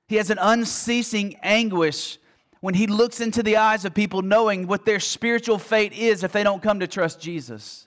He 0.08 0.16
has 0.16 0.30
an 0.30 0.38
unceasing 0.40 1.36
anguish 1.42 2.18
when 2.60 2.74
he 2.74 2.86
looks 2.86 3.20
into 3.20 3.42
the 3.42 3.56
eyes 3.56 3.84
of 3.84 3.94
people, 3.94 4.22
knowing 4.22 4.66
what 4.66 4.84
their 4.84 5.00
spiritual 5.00 5.58
fate 5.58 5.92
is 5.92 6.24
if 6.24 6.32
they 6.32 6.42
don't 6.42 6.62
come 6.62 6.80
to 6.80 6.86
trust 6.86 7.20
Jesus. 7.20 7.86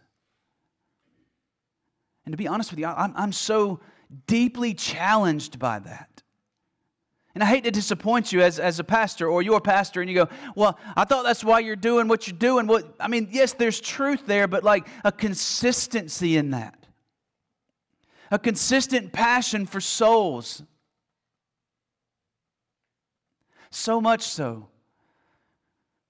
And 2.25 2.33
to 2.33 2.37
be 2.37 2.47
honest 2.47 2.71
with 2.71 2.79
you, 2.79 2.85
I'm, 2.85 3.13
I'm 3.15 3.31
so 3.31 3.79
deeply 4.27 4.73
challenged 4.73 5.57
by 5.57 5.79
that. 5.79 6.18
And 7.35 7.43
I 7.43 7.47
hate 7.47 7.63
to 7.65 7.71
disappoint 7.71 8.33
you 8.33 8.41
as, 8.41 8.59
as 8.59 8.79
a 8.79 8.83
pastor 8.83 9.27
or 9.27 9.41
your 9.41 9.61
pastor, 9.61 10.01
and 10.01 10.09
you 10.09 10.15
go, 10.15 10.29
Well, 10.55 10.77
I 10.95 11.05
thought 11.05 11.23
that's 11.23 11.43
why 11.43 11.59
you're 11.59 11.75
doing 11.75 12.07
what 12.07 12.27
you're 12.27 12.37
doing. 12.37 12.67
What 12.67 12.95
I 12.99 13.07
mean, 13.07 13.29
yes, 13.31 13.53
there's 13.53 13.79
truth 13.79 14.25
there, 14.25 14.47
but 14.47 14.63
like 14.63 14.87
a 15.03 15.11
consistency 15.11 16.37
in 16.37 16.51
that. 16.51 16.75
A 18.31 18.39
consistent 18.39 19.11
passion 19.11 19.65
for 19.65 19.79
souls. 19.79 20.63
So 23.71 24.01
much 24.01 24.23
so 24.23 24.67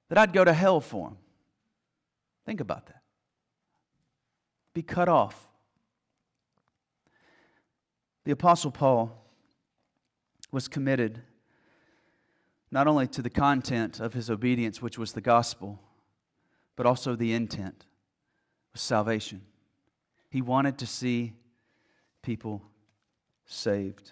that 0.07 0.17
I'd 0.17 0.33
go 0.33 0.43
to 0.43 0.53
hell 0.53 0.79
for 0.79 1.09
them. 1.09 1.17
Think 2.45 2.61
about 2.61 2.87
that. 2.87 3.01
Be 4.73 4.81
cut 4.81 5.09
off. 5.09 5.47
The 8.23 8.31
Apostle 8.31 8.71
Paul 8.71 9.11
was 10.51 10.67
committed 10.67 11.21
not 12.71 12.87
only 12.87 13.07
to 13.07 13.21
the 13.21 13.29
content 13.29 13.99
of 13.99 14.13
his 14.13 14.29
obedience, 14.29 14.81
which 14.81 14.97
was 14.97 15.13
the 15.13 15.21
gospel, 15.21 15.79
but 16.75 16.85
also 16.85 17.15
the 17.15 17.33
intent 17.33 17.85
was 18.73 18.81
salvation. 18.81 19.41
He 20.29 20.41
wanted 20.41 20.77
to 20.77 20.85
see 20.85 21.33
people 22.21 22.61
saved. 23.45 24.11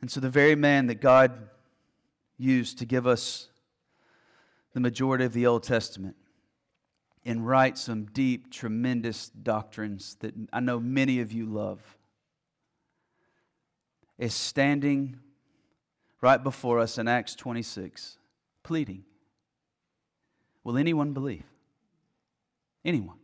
And 0.00 0.10
so, 0.10 0.20
the 0.20 0.30
very 0.30 0.56
man 0.56 0.86
that 0.88 1.00
God 1.00 1.48
used 2.36 2.78
to 2.78 2.84
give 2.84 3.06
us 3.06 3.48
the 4.72 4.80
majority 4.80 5.24
of 5.24 5.32
the 5.32 5.46
Old 5.46 5.62
Testament 5.62 6.16
and 7.24 7.46
write 7.46 7.78
some 7.78 8.04
deep, 8.04 8.52
tremendous 8.52 9.30
doctrines 9.30 10.16
that 10.20 10.34
I 10.52 10.60
know 10.60 10.78
many 10.78 11.20
of 11.20 11.32
you 11.32 11.46
love 11.46 11.96
is 14.18 14.34
standing 14.34 15.18
right 16.20 16.42
before 16.42 16.78
us 16.78 16.98
in 16.98 17.08
Acts 17.08 17.34
26, 17.34 18.18
pleading, 18.62 19.04
Will 20.66 20.76
anyone 20.76 21.12
believe? 21.12 21.44
Anyone. 22.84 23.18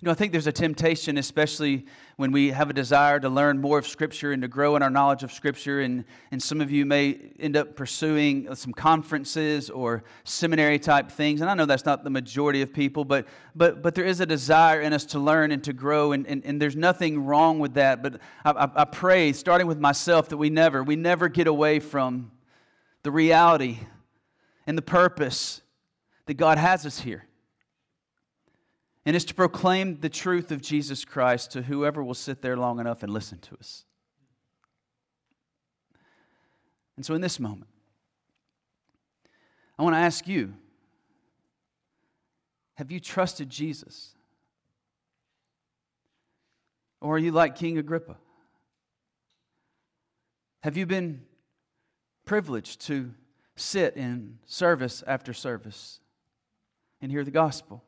You 0.00 0.06
know, 0.06 0.12
I 0.12 0.14
think 0.14 0.32
there's 0.32 0.46
a 0.46 0.52
temptation, 0.52 1.18
especially 1.18 1.86
when 2.16 2.32
we 2.32 2.50
have 2.50 2.70
a 2.70 2.72
desire 2.72 3.20
to 3.20 3.28
learn 3.28 3.60
more 3.60 3.78
of 3.78 3.86
Scripture 3.86 4.32
and 4.32 4.42
to 4.42 4.48
grow 4.48 4.74
in 4.76 4.82
our 4.82 4.90
knowledge 4.90 5.22
of 5.22 5.32
Scripture. 5.32 5.80
And, 5.80 6.04
and 6.30 6.42
some 6.42 6.60
of 6.60 6.70
you 6.70 6.84
may 6.84 7.32
end 7.38 7.56
up 7.56 7.76
pursuing 7.76 8.52
some 8.54 8.72
conferences 8.72 9.70
or 9.70 10.04
seminary 10.24 10.78
type 10.78 11.10
things. 11.10 11.40
And 11.40 11.48
I 11.50 11.54
know 11.54 11.66
that's 11.66 11.84
not 11.84 12.04
the 12.04 12.10
majority 12.10 12.62
of 12.62 12.72
people, 12.72 13.04
but, 13.04 13.26
but, 13.54 13.82
but 13.82 13.94
there 13.94 14.04
is 14.04 14.20
a 14.20 14.26
desire 14.26 14.80
in 14.80 14.92
us 14.92 15.04
to 15.06 15.18
learn 15.18 15.52
and 15.52 15.62
to 15.64 15.72
grow. 15.72 16.12
And, 16.12 16.26
and, 16.26 16.44
and 16.44 16.60
there's 16.60 16.76
nothing 16.76 17.24
wrong 17.24 17.58
with 17.58 17.74
that. 17.74 18.02
But 18.02 18.20
I, 18.44 18.50
I, 18.50 18.82
I 18.82 18.84
pray, 18.84 19.32
starting 19.32 19.66
with 19.66 19.78
myself, 19.78 20.28
that 20.30 20.36
we 20.36 20.50
never, 20.50 20.82
we 20.82 20.96
never 20.96 21.28
get 21.28 21.46
away 21.46 21.80
from 21.80 22.32
the 23.02 23.10
reality 23.10 23.78
and 24.66 24.76
the 24.76 24.82
purpose 24.82 25.60
that 26.26 26.34
God 26.34 26.58
has 26.58 26.86
us 26.86 27.00
here 27.00 27.26
and 29.04 29.16
is 29.16 29.24
to 29.26 29.34
proclaim 29.34 29.98
the 30.00 30.08
truth 30.08 30.52
of 30.52 30.60
Jesus 30.60 31.04
Christ 31.04 31.52
to 31.52 31.62
whoever 31.62 32.02
will 32.04 32.14
sit 32.14 32.42
there 32.42 32.56
long 32.56 32.78
enough 32.78 33.02
and 33.02 33.12
listen 33.12 33.38
to 33.40 33.56
us. 33.56 33.84
And 36.96 37.04
so, 37.04 37.14
in 37.14 37.20
this 37.20 37.40
moment, 37.40 37.70
I 39.78 39.82
want 39.82 39.94
to 39.94 40.00
ask 40.00 40.28
you 40.28 40.54
have 42.76 42.90
you 42.90 43.00
trusted 43.00 43.50
Jesus? 43.50 44.14
Or 47.00 47.16
are 47.16 47.18
you 47.18 47.32
like 47.32 47.56
King 47.56 47.78
Agrippa? 47.78 48.16
Have 50.62 50.76
you 50.76 50.86
been 50.86 51.22
privileged 52.24 52.80
to 52.82 53.12
sit 53.56 53.96
in 53.96 54.38
service 54.46 55.02
after 55.06 55.32
service 55.32 56.00
and 57.00 57.10
hear 57.10 57.24
the 57.24 57.30
gospel? 57.30 57.84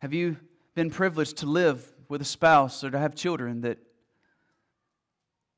Have 0.00 0.12
you 0.12 0.36
been 0.74 0.90
privileged 0.90 1.38
to 1.38 1.46
live 1.46 1.92
with 2.08 2.20
a 2.20 2.24
spouse 2.24 2.84
or 2.84 2.90
to 2.90 2.98
have 2.98 3.14
children 3.14 3.62
that 3.62 3.78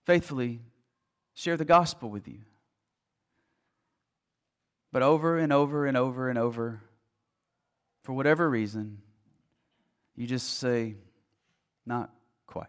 faithfully 0.04 0.60
share 1.34 1.56
the 1.56 1.64
gospel 1.64 2.08
with 2.08 2.28
you? 2.28 2.40
But 4.92 5.02
over 5.02 5.38
and 5.38 5.52
over 5.52 5.86
and 5.86 5.96
over 5.96 6.28
and 6.28 6.38
over, 6.38 6.82
for 8.02 8.12
whatever 8.12 8.48
reason, 8.48 9.02
you 10.16 10.26
just 10.26 10.58
say, 10.58 10.94
not 11.84 12.10
quite. 12.46 12.68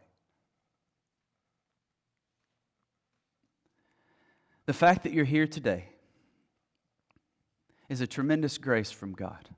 The 4.66 4.74
fact 4.74 5.04
that 5.04 5.14
you're 5.14 5.26
here 5.26 5.48
today 5.48 5.86
is 7.88 8.02
a 8.02 8.08
tremendous 8.08 8.58
grace 8.58 8.92
from 8.92 9.14
God. 9.14 9.50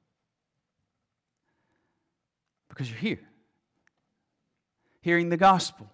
Because 2.72 2.90
you're 2.90 3.00
here, 3.00 3.20
hearing 5.02 5.28
the 5.28 5.36
gospel. 5.36 5.92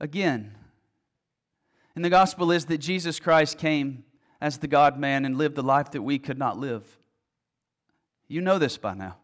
Again, 0.00 0.54
and 1.94 2.02
the 2.02 2.08
gospel 2.08 2.50
is 2.50 2.64
that 2.64 2.78
Jesus 2.78 3.20
Christ 3.20 3.58
came 3.58 4.04
as 4.40 4.58
the 4.58 4.66
God 4.66 4.98
man 4.98 5.26
and 5.26 5.36
lived 5.36 5.56
the 5.56 5.62
life 5.62 5.90
that 5.90 6.00
we 6.00 6.18
could 6.18 6.38
not 6.38 6.58
live. 6.58 6.98
You 8.28 8.40
know 8.40 8.58
this 8.58 8.78
by 8.78 8.94
now. 8.94 9.18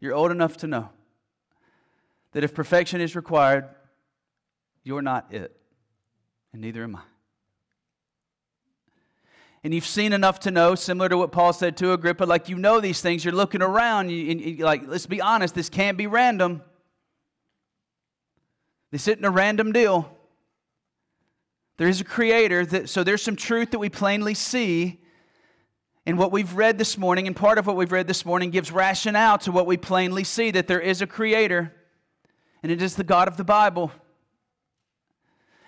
You're 0.00 0.14
old 0.14 0.32
enough 0.32 0.56
to 0.58 0.66
know 0.66 0.90
that 2.32 2.42
if 2.42 2.52
perfection 2.52 3.00
is 3.00 3.14
required, 3.14 3.68
you're 4.82 5.02
not 5.02 5.32
it, 5.32 5.56
and 6.52 6.62
neither 6.62 6.82
am 6.82 6.96
I 6.96 7.02
and 9.64 9.74
you've 9.74 9.86
seen 9.86 10.12
enough 10.12 10.40
to 10.40 10.50
know, 10.50 10.74
similar 10.74 11.08
to 11.08 11.16
what 11.16 11.32
Paul 11.32 11.52
said 11.52 11.76
to 11.78 11.92
Agrippa, 11.92 12.24
like 12.24 12.48
you 12.48 12.56
know 12.56 12.80
these 12.80 13.00
things, 13.00 13.24
you're 13.24 13.34
looking 13.34 13.62
around, 13.62 14.10
you, 14.10 14.30
and 14.30 14.60
like, 14.60 14.82
let's 14.86 15.06
be 15.06 15.20
honest, 15.20 15.54
this 15.54 15.68
can't 15.68 15.98
be 15.98 16.06
random. 16.06 16.62
This 18.92 19.08
isn't 19.08 19.24
a 19.24 19.30
random 19.30 19.72
deal. 19.72 20.10
There 21.78 21.88
is 21.88 22.00
a 22.00 22.04
creator, 22.04 22.64
that, 22.66 22.88
so 22.88 23.02
there's 23.04 23.22
some 23.22 23.36
truth 23.36 23.72
that 23.72 23.78
we 23.78 23.88
plainly 23.88 24.34
see. 24.34 25.00
And 26.06 26.16
what 26.16 26.30
we've 26.30 26.54
read 26.54 26.78
this 26.78 26.96
morning, 26.96 27.26
and 27.26 27.34
part 27.34 27.58
of 27.58 27.66
what 27.66 27.76
we've 27.76 27.92
read 27.92 28.06
this 28.06 28.24
morning, 28.24 28.50
gives 28.50 28.70
rationale 28.70 29.38
to 29.38 29.52
what 29.52 29.66
we 29.66 29.76
plainly 29.76 30.22
see 30.22 30.52
that 30.52 30.68
there 30.68 30.80
is 30.80 31.02
a 31.02 31.06
creator, 31.06 31.74
and 32.62 32.70
it 32.70 32.80
is 32.80 32.94
the 32.94 33.04
God 33.04 33.26
of 33.26 33.36
the 33.36 33.44
Bible 33.44 33.90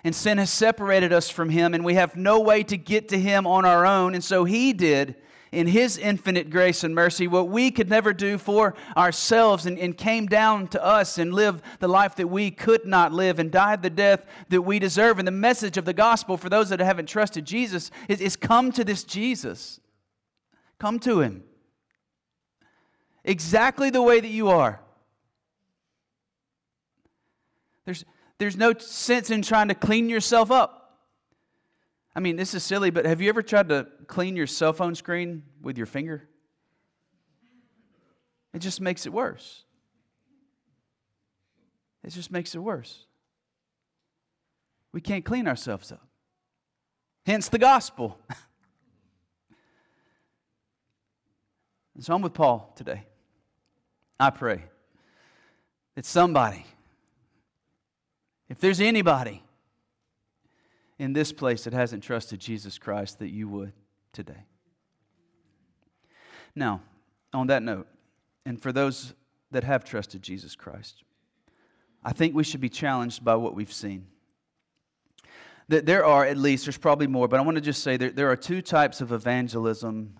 and 0.03 0.15
sin 0.15 0.37
has 0.37 0.49
separated 0.49 1.11
us 1.11 1.29
from 1.29 1.49
Him, 1.49 1.73
and 1.73 1.83
we 1.83 1.95
have 1.95 2.15
no 2.15 2.39
way 2.39 2.63
to 2.63 2.77
get 2.77 3.09
to 3.09 3.19
Him 3.19 3.45
on 3.45 3.65
our 3.65 3.85
own. 3.85 4.13
And 4.13 4.23
so 4.23 4.45
He 4.45 4.73
did, 4.73 5.15
in 5.51 5.67
His 5.67 5.97
infinite 5.97 6.49
grace 6.49 6.83
and 6.83 6.95
mercy, 6.95 7.27
what 7.27 7.49
we 7.49 7.71
could 7.71 7.89
never 7.89 8.13
do 8.13 8.37
for 8.37 8.75
ourselves, 8.95 9.65
and, 9.65 9.77
and 9.77 9.97
came 9.97 10.27
down 10.27 10.67
to 10.69 10.83
us 10.83 11.17
and 11.17 11.33
lived 11.33 11.63
the 11.79 11.87
life 11.87 12.15
that 12.15 12.27
we 12.27 12.51
could 12.51 12.85
not 12.85 13.11
live, 13.11 13.39
and 13.39 13.51
died 13.51 13.81
the 13.81 13.89
death 13.89 14.25
that 14.49 14.61
we 14.61 14.79
deserve. 14.79 15.19
And 15.19 15.27
the 15.27 15.31
message 15.31 15.77
of 15.77 15.85
the 15.85 15.93
gospel 15.93 16.37
for 16.37 16.49
those 16.49 16.69
that 16.69 16.79
haven't 16.79 17.07
trusted 17.07 17.45
Jesus 17.45 17.91
is, 18.07 18.21
is 18.21 18.35
come 18.35 18.71
to 18.71 18.83
this 18.83 19.03
Jesus. 19.03 19.79
Come 20.79 20.99
to 20.99 21.19
Him. 21.19 21.43
Exactly 23.25 23.89
the 23.89 24.01
way 24.01 24.19
that 24.19 24.29
you 24.29 24.47
are. 24.47 24.79
There's 27.85 28.05
there's 28.39 28.57
no 28.57 28.73
sense 28.77 29.29
in 29.29 29.41
trying 29.41 29.67
to 29.67 29.75
clean 29.75 30.09
yourself 30.09 30.49
up. 30.49 30.79
I 32.15 32.21
mean, 32.21 32.37
this 32.37 32.53
is 32.53 32.63
silly, 32.63 32.89
but 32.89 33.05
have 33.05 33.21
you 33.21 33.29
ever 33.29 33.41
tried 33.41 33.69
to 33.69 33.87
clean 34.07 34.35
your 34.35 34.47
cell 34.47 34.73
phone 34.73 34.95
screen 34.95 35.43
with 35.61 35.77
your 35.77 35.85
finger? 35.85 36.27
It 38.53 38.59
just 38.59 38.81
makes 38.81 39.05
it 39.05 39.13
worse. 39.13 39.63
It 42.03 42.09
just 42.11 42.31
makes 42.31 42.55
it 42.55 42.59
worse. 42.59 43.05
We 44.91 45.01
can't 45.01 45.23
clean 45.23 45.47
ourselves 45.47 45.91
up. 45.91 46.07
Hence 47.25 47.49
the 47.49 47.59
gospel. 47.59 48.17
and 51.93 52.03
so 52.03 52.15
I'm 52.15 52.21
with 52.21 52.33
Paul 52.33 52.73
today. 52.75 53.05
I 54.19 54.31
pray 54.31 54.63
that 55.95 56.05
somebody 56.05 56.65
if 58.49 58.59
there's 58.59 58.81
anybody 58.81 59.43
in 60.97 61.13
this 61.13 61.31
place 61.31 61.63
that 61.63 61.73
hasn't 61.73 62.03
trusted 62.03 62.39
Jesus 62.39 62.77
Christ, 62.77 63.19
that 63.19 63.29
you 63.29 63.47
would 63.47 63.71
today. 64.11 64.43
Now, 66.55 66.81
on 67.33 67.47
that 67.47 67.63
note, 67.63 67.87
and 68.45 68.61
for 68.61 68.71
those 68.71 69.13
that 69.51 69.63
have 69.63 69.85
trusted 69.85 70.21
Jesus 70.21 70.55
Christ, 70.55 71.03
I 72.03 72.11
think 72.11 72.35
we 72.35 72.43
should 72.43 72.61
be 72.61 72.69
challenged 72.69 73.23
by 73.23 73.35
what 73.35 73.55
we've 73.55 73.71
seen. 73.71 74.07
That 75.67 75.85
there 75.85 76.03
are, 76.03 76.25
at 76.25 76.37
least, 76.37 76.65
there's 76.65 76.77
probably 76.77 77.07
more, 77.07 77.27
but 77.27 77.39
I 77.39 77.43
want 77.43 77.55
to 77.55 77.61
just 77.61 77.83
say 77.83 77.95
there, 77.95 78.09
there 78.09 78.29
are 78.31 78.35
two 78.35 78.61
types 78.61 79.01
of 79.01 79.11
evangelism 79.11 80.18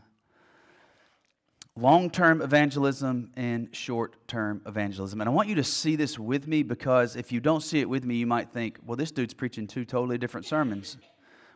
long 1.75 2.09
term 2.09 2.41
evangelism 2.41 3.31
and 3.35 3.73
short 3.75 4.27
term 4.27 4.61
evangelism. 4.65 5.21
And 5.21 5.29
I 5.29 5.33
want 5.33 5.49
you 5.49 5.55
to 5.55 5.63
see 5.63 5.95
this 5.95 6.19
with 6.19 6.47
me 6.47 6.63
because 6.63 7.15
if 7.15 7.31
you 7.31 7.39
don't 7.39 7.61
see 7.61 7.79
it 7.79 7.89
with 7.89 8.03
me, 8.03 8.15
you 8.15 8.27
might 8.27 8.51
think, 8.51 8.79
well, 8.85 8.97
this 8.97 9.11
dude's 9.11 9.33
preaching 9.33 9.67
two 9.67 9.85
totally 9.85 10.17
different 10.17 10.45
sermons. 10.45 10.97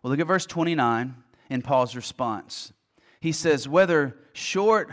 Well, 0.01 0.11
look 0.11 0.19
at 0.19 0.27
verse 0.27 0.45
29 0.45 1.15
in 1.49 1.61
Paul's 1.61 1.95
response. 1.95 2.73
He 3.19 3.31
says, 3.31 3.67
whether 3.67 4.17
short 4.33 4.91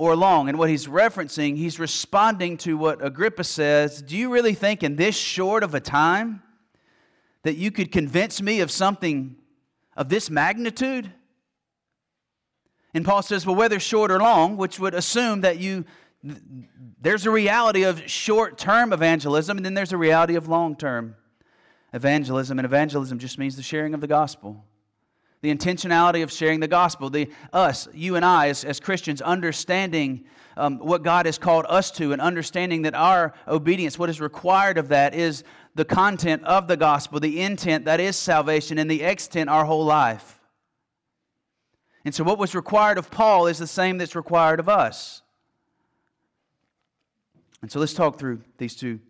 or 0.00 0.16
long. 0.16 0.48
And 0.48 0.58
what 0.58 0.70
he's 0.70 0.86
referencing, 0.86 1.58
he's 1.58 1.78
responding 1.78 2.56
to 2.58 2.78
what 2.78 3.04
Agrippa 3.04 3.44
says 3.44 4.00
Do 4.00 4.16
you 4.16 4.32
really 4.32 4.54
think 4.54 4.82
in 4.82 4.96
this 4.96 5.14
short 5.14 5.62
of 5.62 5.74
a 5.74 5.80
time 5.80 6.42
that 7.42 7.56
you 7.56 7.70
could 7.70 7.92
convince 7.92 8.40
me 8.40 8.60
of 8.60 8.70
something 8.70 9.36
of 9.96 10.08
this 10.08 10.30
magnitude? 10.30 11.12
And 12.94 13.04
Paul 13.04 13.22
says, 13.22 13.46
well, 13.46 13.56
whether 13.56 13.78
short 13.78 14.10
or 14.10 14.18
long, 14.18 14.56
which 14.56 14.80
would 14.80 14.94
assume 14.94 15.42
that 15.42 15.58
you 15.58 15.84
there's 17.00 17.24
a 17.24 17.30
reality 17.30 17.84
of 17.84 18.08
short 18.10 18.58
term 18.58 18.92
evangelism, 18.92 19.56
and 19.56 19.64
then 19.64 19.74
there's 19.74 19.92
a 19.92 19.96
reality 19.96 20.34
of 20.34 20.48
long 20.48 20.76
term 20.76 21.16
evangelism. 21.92 22.58
And 22.58 22.66
evangelism 22.66 23.18
just 23.18 23.38
means 23.38 23.56
the 23.56 23.62
sharing 23.62 23.94
of 23.94 24.00
the 24.00 24.06
gospel. 24.06 24.64
The 25.42 25.54
intentionality 25.54 26.22
of 26.22 26.30
sharing 26.30 26.60
the 26.60 26.68
gospel. 26.68 27.08
The 27.08 27.30
us, 27.52 27.88
you 27.94 28.16
and 28.16 28.24
I, 28.24 28.48
as, 28.48 28.64
as 28.64 28.78
Christians, 28.78 29.22
understanding 29.22 30.24
um, 30.58 30.78
what 30.78 31.02
God 31.02 31.24
has 31.24 31.38
called 31.38 31.64
us 31.68 31.90
to, 31.92 32.12
and 32.12 32.20
understanding 32.20 32.82
that 32.82 32.94
our 32.94 33.32
obedience, 33.48 33.98
what 33.98 34.10
is 34.10 34.20
required 34.20 34.76
of 34.76 34.88
that, 34.88 35.14
is 35.14 35.42
the 35.74 35.86
content 35.86 36.44
of 36.44 36.68
the 36.68 36.76
gospel, 36.76 37.20
the 37.20 37.40
intent 37.40 37.86
that 37.86 38.00
is 38.00 38.16
salvation, 38.16 38.76
and 38.76 38.90
the 38.90 39.02
extent 39.02 39.48
our 39.48 39.64
whole 39.64 39.84
life. 39.84 40.39
And 42.04 42.14
so, 42.14 42.24
what 42.24 42.38
was 42.38 42.54
required 42.54 42.98
of 42.98 43.10
Paul 43.10 43.46
is 43.46 43.58
the 43.58 43.66
same 43.66 43.98
that's 43.98 44.16
required 44.16 44.58
of 44.58 44.68
us. 44.68 45.22
And 47.60 47.70
so, 47.70 47.78
let's 47.78 47.92
talk 47.92 48.18
through 48.18 48.40
these 48.56 48.74
two 48.74 49.00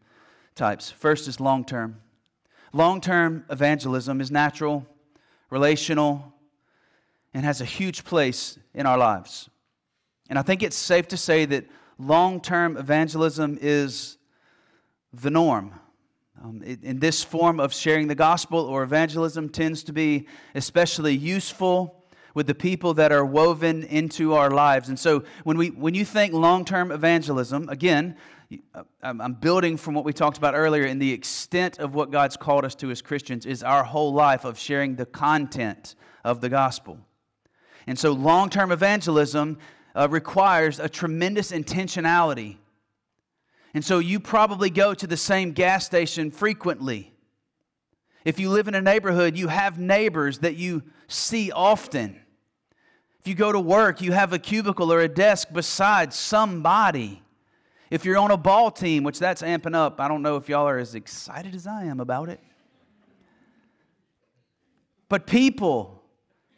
types. 0.57 0.91
First 0.91 1.29
is 1.29 1.39
long 1.39 1.65
term. 1.65 2.01
long 2.73 3.01
term 3.01 3.45
evangelism 3.49 4.21
is 4.21 4.31
natural, 4.31 4.87
relational, 5.51 6.35
and 7.33 7.45
has 7.45 7.61
a 7.61 7.65
huge 7.65 8.05
place 8.05 8.59
in 8.75 8.87
our 8.87 8.99
lives. 8.99 9.49
And 10.29 10.39
I 10.39 10.43
think 10.43 10.63
it's 10.63 10.77
safe 10.77 11.07
to 11.09 11.17
say 11.17 11.45
that 11.45 11.67
long 11.99 12.41
term 12.41 12.77
evangelism 12.77 13.59
is 13.61 14.19
the 15.13 15.31
norm. 15.31 15.75
Um, 16.43 16.63
in 16.63 17.01
this 17.01 17.23
form 17.23 17.61
of 17.61 17.75
sharing 17.75 18.09
the 18.09 18.15
gospel 18.15 18.61
or 18.61 18.83
evangelism 18.83 19.51
tends 19.51 19.85
to 19.85 19.93
be 19.93 20.27
especially 20.55 21.15
useful 21.15 22.00
with 22.35 22.47
the 22.47 22.55
people 22.55 22.95
that 22.95 23.13
are 23.13 23.25
woven 23.25 23.83
into 23.85 24.35
our 24.35 24.51
lives. 24.51 24.89
And 24.89 24.99
so 24.99 25.25
when, 25.45 25.57
we, 25.59 25.69
when 25.71 25.95
you 25.95 26.05
think 26.05 26.33
long 26.33 26.65
term 26.65 26.93
evangelism, 26.93 27.69
again, 27.69 28.17
uh, 28.75 28.83
I'm 29.03 29.35
building 29.35 29.77
from 29.77 29.95
what 29.95 30.05
we 30.05 30.13
talked 30.13 30.39
about 30.39 30.55
earlier 30.55 30.85
in 30.85 30.99
the 30.99 31.13
extent 31.13 31.79
of 31.79 31.95
what 31.95 32.11
God's 32.11 32.37
called 32.37 32.65
us 32.65 32.75
to 32.77 32.91
as 32.91 33.01
Christians 33.01 33.47
is 33.47 33.63
our 33.63 33.85
whole 33.85 34.13
life 34.13 34.45
of 34.45 34.59
sharing 34.59 34.97
the 34.97 35.07
content 35.07 35.95
of 36.25 36.41
the 36.41 36.49
gospel. 36.49 36.99
And 37.87 37.99
so 37.99 38.13
long 38.13 38.51
term 38.51 38.73
evangelism 38.73 39.59
uh, 39.95 40.09
requires 40.11 40.79
a 40.81 40.89
tremendous 40.89 41.53
intentionality 41.53 42.57
and 43.75 43.85
so 43.85 43.99
you 43.99 44.19
probably 44.19 44.71
go 44.71 44.95
to 44.95 45.07
the 45.07 45.17
same 45.17 45.53
gas 45.53 45.87
station 45.87 46.31
frequently. 46.31 47.10
If 48.25 48.39
you 48.39 48.51
live 48.51 48.69
in 48.69 48.75
a 48.75 48.83
neighborhood, 48.83 49.37
you 49.37 49.49
have 49.49 49.79
neighbors 49.79 50.41
that 50.41 50.57
you 50.57 50.83
see 51.09 51.51
often. 51.51 52.21
If 53.21 53.29
you 53.29 53.35
go 53.35 53.53
to 53.53 53.61
work, 53.61 54.01
you 54.01 54.13
have 54.13 54.33
a 54.33 54.39
cubicle 54.39 54.93
or 54.93 55.01
a 55.01 55.09
desk 55.09 55.53
beside 55.53 56.13
somebody. 56.13 57.23
If 57.91 58.05
you're 58.05 58.19
on 58.19 58.31
a 58.31 58.37
ball 58.37 58.71
team, 58.71 59.03
which 59.03 59.19
that's 59.19 59.43
amping 59.43 59.75
up, 59.75 60.01
I 60.01 60.09
don't 60.09 60.23
know 60.23 60.37
if 60.37 60.49
y'all 60.49 60.69
are 60.69 60.79
as 60.79 60.95
excited 60.95 61.55
as 61.55 61.67
I 61.67 61.85
am 61.85 62.01
about 62.01 62.29
it. 62.29 62.41
But 65.09 65.27
people, 65.27 66.03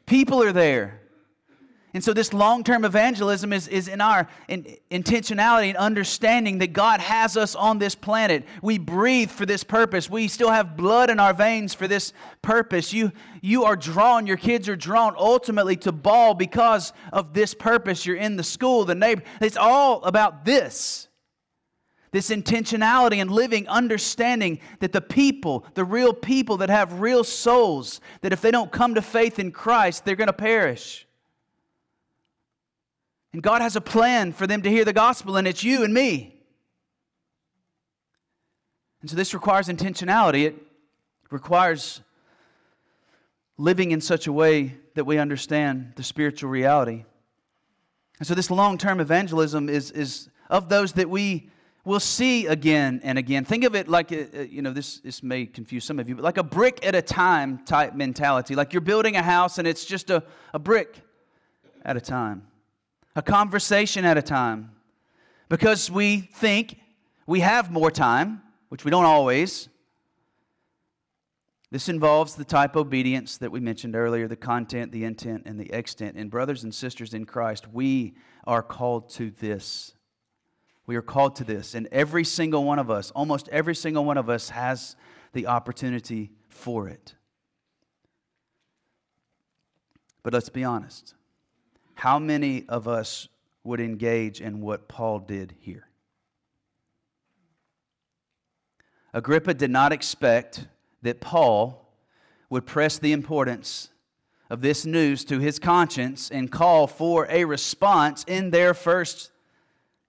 people 0.06 0.42
are 0.42 0.52
there. 0.52 1.01
And 1.94 2.02
so, 2.02 2.14
this 2.14 2.32
long 2.32 2.64
term 2.64 2.86
evangelism 2.86 3.52
is, 3.52 3.68
is 3.68 3.86
in 3.86 4.00
our 4.00 4.26
in, 4.48 4.78
intentionality 4.90 5.68
and 5.68 5.76
understanding 5.76 6.58
that 6.58 6.72
God 6.72 7.00
has 7.00 7.36
us 7.36 7.54
on 7.54 7.78
this 7.78 7.94
planet. 7.94 8.46
We 8.62 8.78
breathe 8.78 9.30
for 9.30 9.44
this 9.44 9.62
purpose. 9.62 10.08
We 10.08 10.28
still 10.28 10.50
have 10.50 10.74
blood 10.74 11.10
in 11.10 11.20
our 11.20 11.34
veins 11.34 11.74
for 11.74 11.86
this 11.86 12.14
purpose. 12.40 12.94
You, 12.94 13.12
you 13.42 13.64
are 13.64 13.76
drawn, 13.76 14.26
your 14.26 14.38
kids 14.38 14.70
are 14.70 14.76
drawn 14.76 15.14
ultimately 15.18 15.76
to 15.78 15.92
ball 15.92 16.32
because 16.32 16.94
of 17.12 17.34
this 17.34 17.52
purpose. 17.52 18.06
You're 18.06 18.16
in 18.16 18.36
the 18.36 18.42
school, 18.42 18.86
the 18.86 18.94
neighbor. 18.94 19.22
It's 19.42 19.58
all 19.58 20.02
about 20.04 20.46
this. 20.46 21.08
This 22.10 22.30
intentionality 22.30 23.16
and 23.16 23.30
living, 23.30 23.68
understanding 23.68 24.60
that 24.80 24.92
the 24.92 25.00
people, 25.00 25.66
the 25.74 25.84
real 25.84 26.14
people 26.14 26.58
that 26.58 26.70
have 26.70 27.00
real 27.00 27.24
souls, 27.24 28.00
that 28.22 28.32
if 28.32 28.40
they 28.40 28.50
don't 28.50 28.72
come 28.72 28.94
to 28.94 29.02
faith 29.02 29.38
in 29.38 29.50
Christ, 29.50 30.04
they're 30.04 30.16
going 30.16 30.26
to 30.26 30.32
perish. 30.32 31.06
And 33.32 33.42
God 33.42 33.62
has 33.62 33.76
a 33.76 33.80
plan 33.80 34.32
for 34.32 34.46
them 34.46 34.62
to 34.62 34.70
hear 34.70 34.84
the 34.84 34.92
gospel, 34.92 35.36
and 35.36 35.48
it's 35.48 35.64
you 35.64 35.84
and 35.84 35.94
me. 35.94 36.34
And 39.00 39.10
so 39.10 39.16
this 39.16 39.32
requires 39.32 39.68
intentionality. 39.68 40.46
It 40.46 40.56
requires 41.30 42.02
living 43.56 43.90
in 43.90 44.00
such 44.00 44.26
a 44.26 44.32
way 44.32 44.76
that 44.94 45.04
we 45.04 45.18
understand 45.18 45.94
the 45.96 46.02
spiritual 46.02 46.50
reality. 46.50 47.04
And 48.18 48.26
so 48.26 48.34
this 48.34 48.50
long 48.50 48.76
term 48.76 49.00
evangelism 49.00 49.68
is, 49.68 49.90
is 49.90 50.28
of 50.50 50.68
those 50.68 50.92
that 50.92 51.08
we 51.08 51.50
will 51.84 52.00
see 52.00 52.46
again 52.46 53.00
and 53.02 53.18
again. 53.18 53.44
Think 53.44 53.64
of 53.64 53.74
it 53.74 53.88
like, 53.88 54.12
uh, 54.12 54.24
uh, 54.36 54.40
you 54.42 54.62
know, 54.62 54.72
this, 54.72 54.98
this 54.98 55.22
may 55.22 55.46
confuse 55.46 55.84
some 55.84 55.98
of 55.98 56.08
you, 56.08 56.14
but 56.14 56.22
like 56.22 56.36
a 56.36 56.44
brick 56.44 56.86
at 56.86 56.94
a 56.94 57.02
time 57.02 57.64
type 57.64 57.94
mentality. 57.94 58.54
Like 58.54 58.72
you're 58.72 58.82
building 58.82 59.16
a 59.16 59.22
house 59.22 59.58
and 59.58 59.66
it's 59.66 59.84
just 59.84 60.10
a, 60.10 60.22
a 60.54 60.58
brick 60.60 61.00
at 61.84 61.96
a 61.96 62.00
time 62.00 62.46
a 63.14 63.22
conversation 63.22 64.04
at 64.04 64.16
a 64.16 64.22
time, 64.22 64.70
because 65.48 65.90
we 65.90 66.20
think 66.20 66.78
we 67.26 67.40
have 67.40 67.70
more 67.70 67.90
time, 67.90 68.42
which 68.68 68.84
we 68.84 68.90
don't 68.90 69.04
always. 69.04 69.68
This 71.70 71.88
involves 71.88 72.34
the 72.34 72.44
type 72.44 72.76
obedience 72.76 73.38
that 73.38 73.50
we 73.50 73.60
mentioned 73.60 73.96
earlier 73.96 74.28
the 74.28 74.36
content, 74.36 74.92
the 74.92 75.04
intent, 75.04 75.44
and 75.46 75.58
the 75.58 75.72
extent. 75.72 76.16
And, 76.16 76.30
brothers 76.30 76.64
and 76.64 76.74
sisters 76.74 77.14
in 77.14 77.24
Christ, 77.24 77.66
we 77.72 78.14
are 78.46 78.62
called 78.62 79.08
to 79.10 79.30
this. 79.30 79.94
We 80.86 80.96
are 80.96 81.02
called 81.02 81.36
to 81.36 81.44
this. 81.44 81.74
And 81.74 81.88
every 81.92 82.24
single 82.24 82.64
one 82.64 82.78
of 82.78 82.90
us, 82.90 83.10
almost 83.12 83.48
every 83.50 83.74
single 83.74 84.04
one 84.04 84.18
of 84.18 84.28
us, 84.28 84.50
has 84.50 84.96
the 85.32 85.46
opportunity 85.46 86.32
for 86.48 86.88
it. 86.88 87.14
But 90.22 90.32
let's 90.32 90.50
be 90.50 90.64
honest 90.64 91.14
how 91.94 92.18
many 92.18 92.64
of 92.68 92.88
us 92.88 93.28
would 93.64 93.80
engage 93.80 94.40
in 94.40 94.60
what 94.60 94.88
Paul 94.88 95.18
did 95.20 95.54
here? 95.60 95.86
Agrippa 99.12 99.54
did 99.54 99.70
not 99.70 99.92
expect 99.92 100.66
that 101.02 101.20
Paul 101.20 101.86
would 102.48 102.66
press 102.66 102.98
the 102.98 103.12
importance 103.12 103.90
of 104.48 104.60
this 104.60 104.84
news 104.84 105.24
to 105.24 105.38
his 105.38 105.58
conscience 105.58 106.30
and 106.30 106.50
call 106.50 106.86
for 106.86 107.26
a 107.30 107.44
response 107.44 108.24
in 108.26 108.50
their 108.50 108.74
first 108.74 109.30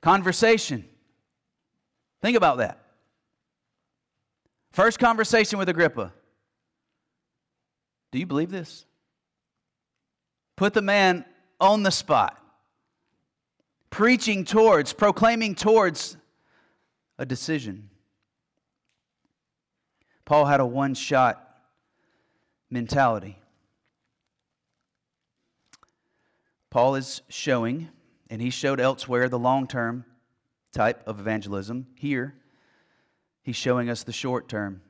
conversation. 0.02 0.86
Think 2.22 2.38
about 2.38 2.58
that. 2.58 2.80
First 4.72 5.00
conversation 5.00 5.60
with 5.60 5.70
Agrippa. 5.70 6.14
Do 8.12 8.20
you 8.20 8.26
believe 8.26 8.52
this? 8.52 8.86
Put 10.56 10.74
the 10.74 10.82
man 10.82 11.26
on 11.64 11.82
the 11.82 11.92
spot, 11.92 12.38
preaching 13.90 14.44
towards, 14.44 14.92
proclaiming 14.92 15.56
towards 15.56 16.18
a 17.18 17.26
decision. 17.26 17.90
Paul 20.26 20.44
had 20.44 20.60
a 20.60 20.66
one 20.66 20.94
shot 20.94 21.58
mentality. 22.70 23.40
Paul 26.70 26.96
is 26.96 27.22
showing, 27.30 27.88
and 28.30 28.42
he 28.42 28.50
showed 28.50 28.82
elsewhere, 28.82 29.30
the 29.30 29.40
long 29.40 29.66
term 29.66 30.04
type 30.74 31.02
of 31.08 31.22
evangelism. 31.22 31.88
Here, 31.96 32.36
he's 33.42 33.56
showing 33.56 33.90
us 33.90 34.04
the 34.04 34.12
short 34.12 34.50
term. 34.50 34.82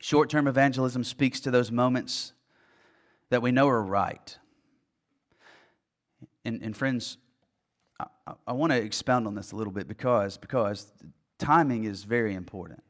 Short 0.00 0.30
term 0.30 0.48
evangelism 0.48 1.04
speaks 1.04 1.40
to 1.40 1.50
those 1.50 1.70
moments 1.70 2.32
that 3.28 3.42
we 3.42 3.52
know 3.52 3.68
are 3.68 3.82
right. 3.82 4.38
And, 6.44 6.62
and 6.62 6.76
friends, 6.76 7.18
I, 8.00 8.06
I 8.46 8.52
want 8.52 8.72
to 8.72 8.78
expound 8.78 9.26
on 9.26 9.34
this 9.34 9.52
a 9.52 9.56
little 9.56 9.72
bit 9.72 9.88
because, 9.88 10.36
because 10.36 10.92
timing 11.38 11.84
is 11.84 12.04
very 12.04 12.34
important. 12.34 12.82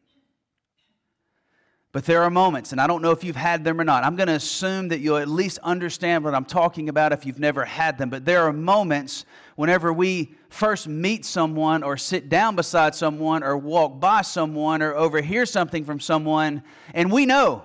But 1.93 2.07
there 2.07 2.23
are 2.23 2.31
moments, 2.31 2.73
and 2.73 2.81
I 2.81 2.87
don't 2.87 3.03
know 3.03 3.11
if 3.11 3.23
you've 3.23 3.37
had 3.37 3.65
them 3.65 3.79
or 3.79 3.85
not. 3.85 4.03
I'm 4.03 4.17
going 4.17 4.29
to 4.29 4.35
assume 4.35 4.89
that 4.89 5.01
you'll 5.01 5.19
at 5.19 5.29
least 5.29 5.59
understand 5.63 6.25
what 6.25 6.35
I'm 6.35 6.47
talking 6.47 6.89
about 6.89 7.13
if 7.13 7.27
you've 7.27 7.39
never 7.39 7.67
had 7.67 7.99
them. 7.99 8.09
But 8.09 8.25
there 8.25 8.45
are 8.45 8.53
moments 8.53 9.27
whenever 9.57 9.93
we 9.93 10.35
first 10.49 10.89
meet 10.89 11.27
someone, 11.27 11.83
or 11.83 11.99
sit 11.99 12.31
down 12.31 12.57
beside 12.57 12.95
someone, 12.95 13.43
or 13.43 13.59
walk 13.59 14.01
by 14.01 14.23
someone, 14.23 14.81
or 14.81 14.95
overhear 14.95 15.45
something 15.45 15.85
from 15.85 16.01
someone, 16.01 16.63
and 16.95 17.13
we 17.13 17.27
know 17.27 17.63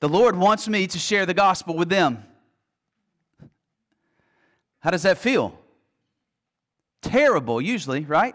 the 0.00 0.08
Lord 0.08 0.36
wants 0.36 0.68
me 0.68 0.86
to 0.86 0.98
share 0.98 1.24
the 1.24 1.34
gospel 1.34 1.76
with 1.76 1.88
them. 1.88 2.22
How 4.80 4.90
does 4.90 5.02
that 5.02 5.18
feel? 5.18 5.58
Terrible, 7.02 7.60
usually, 7.60 8.04
right? 8.04 8.34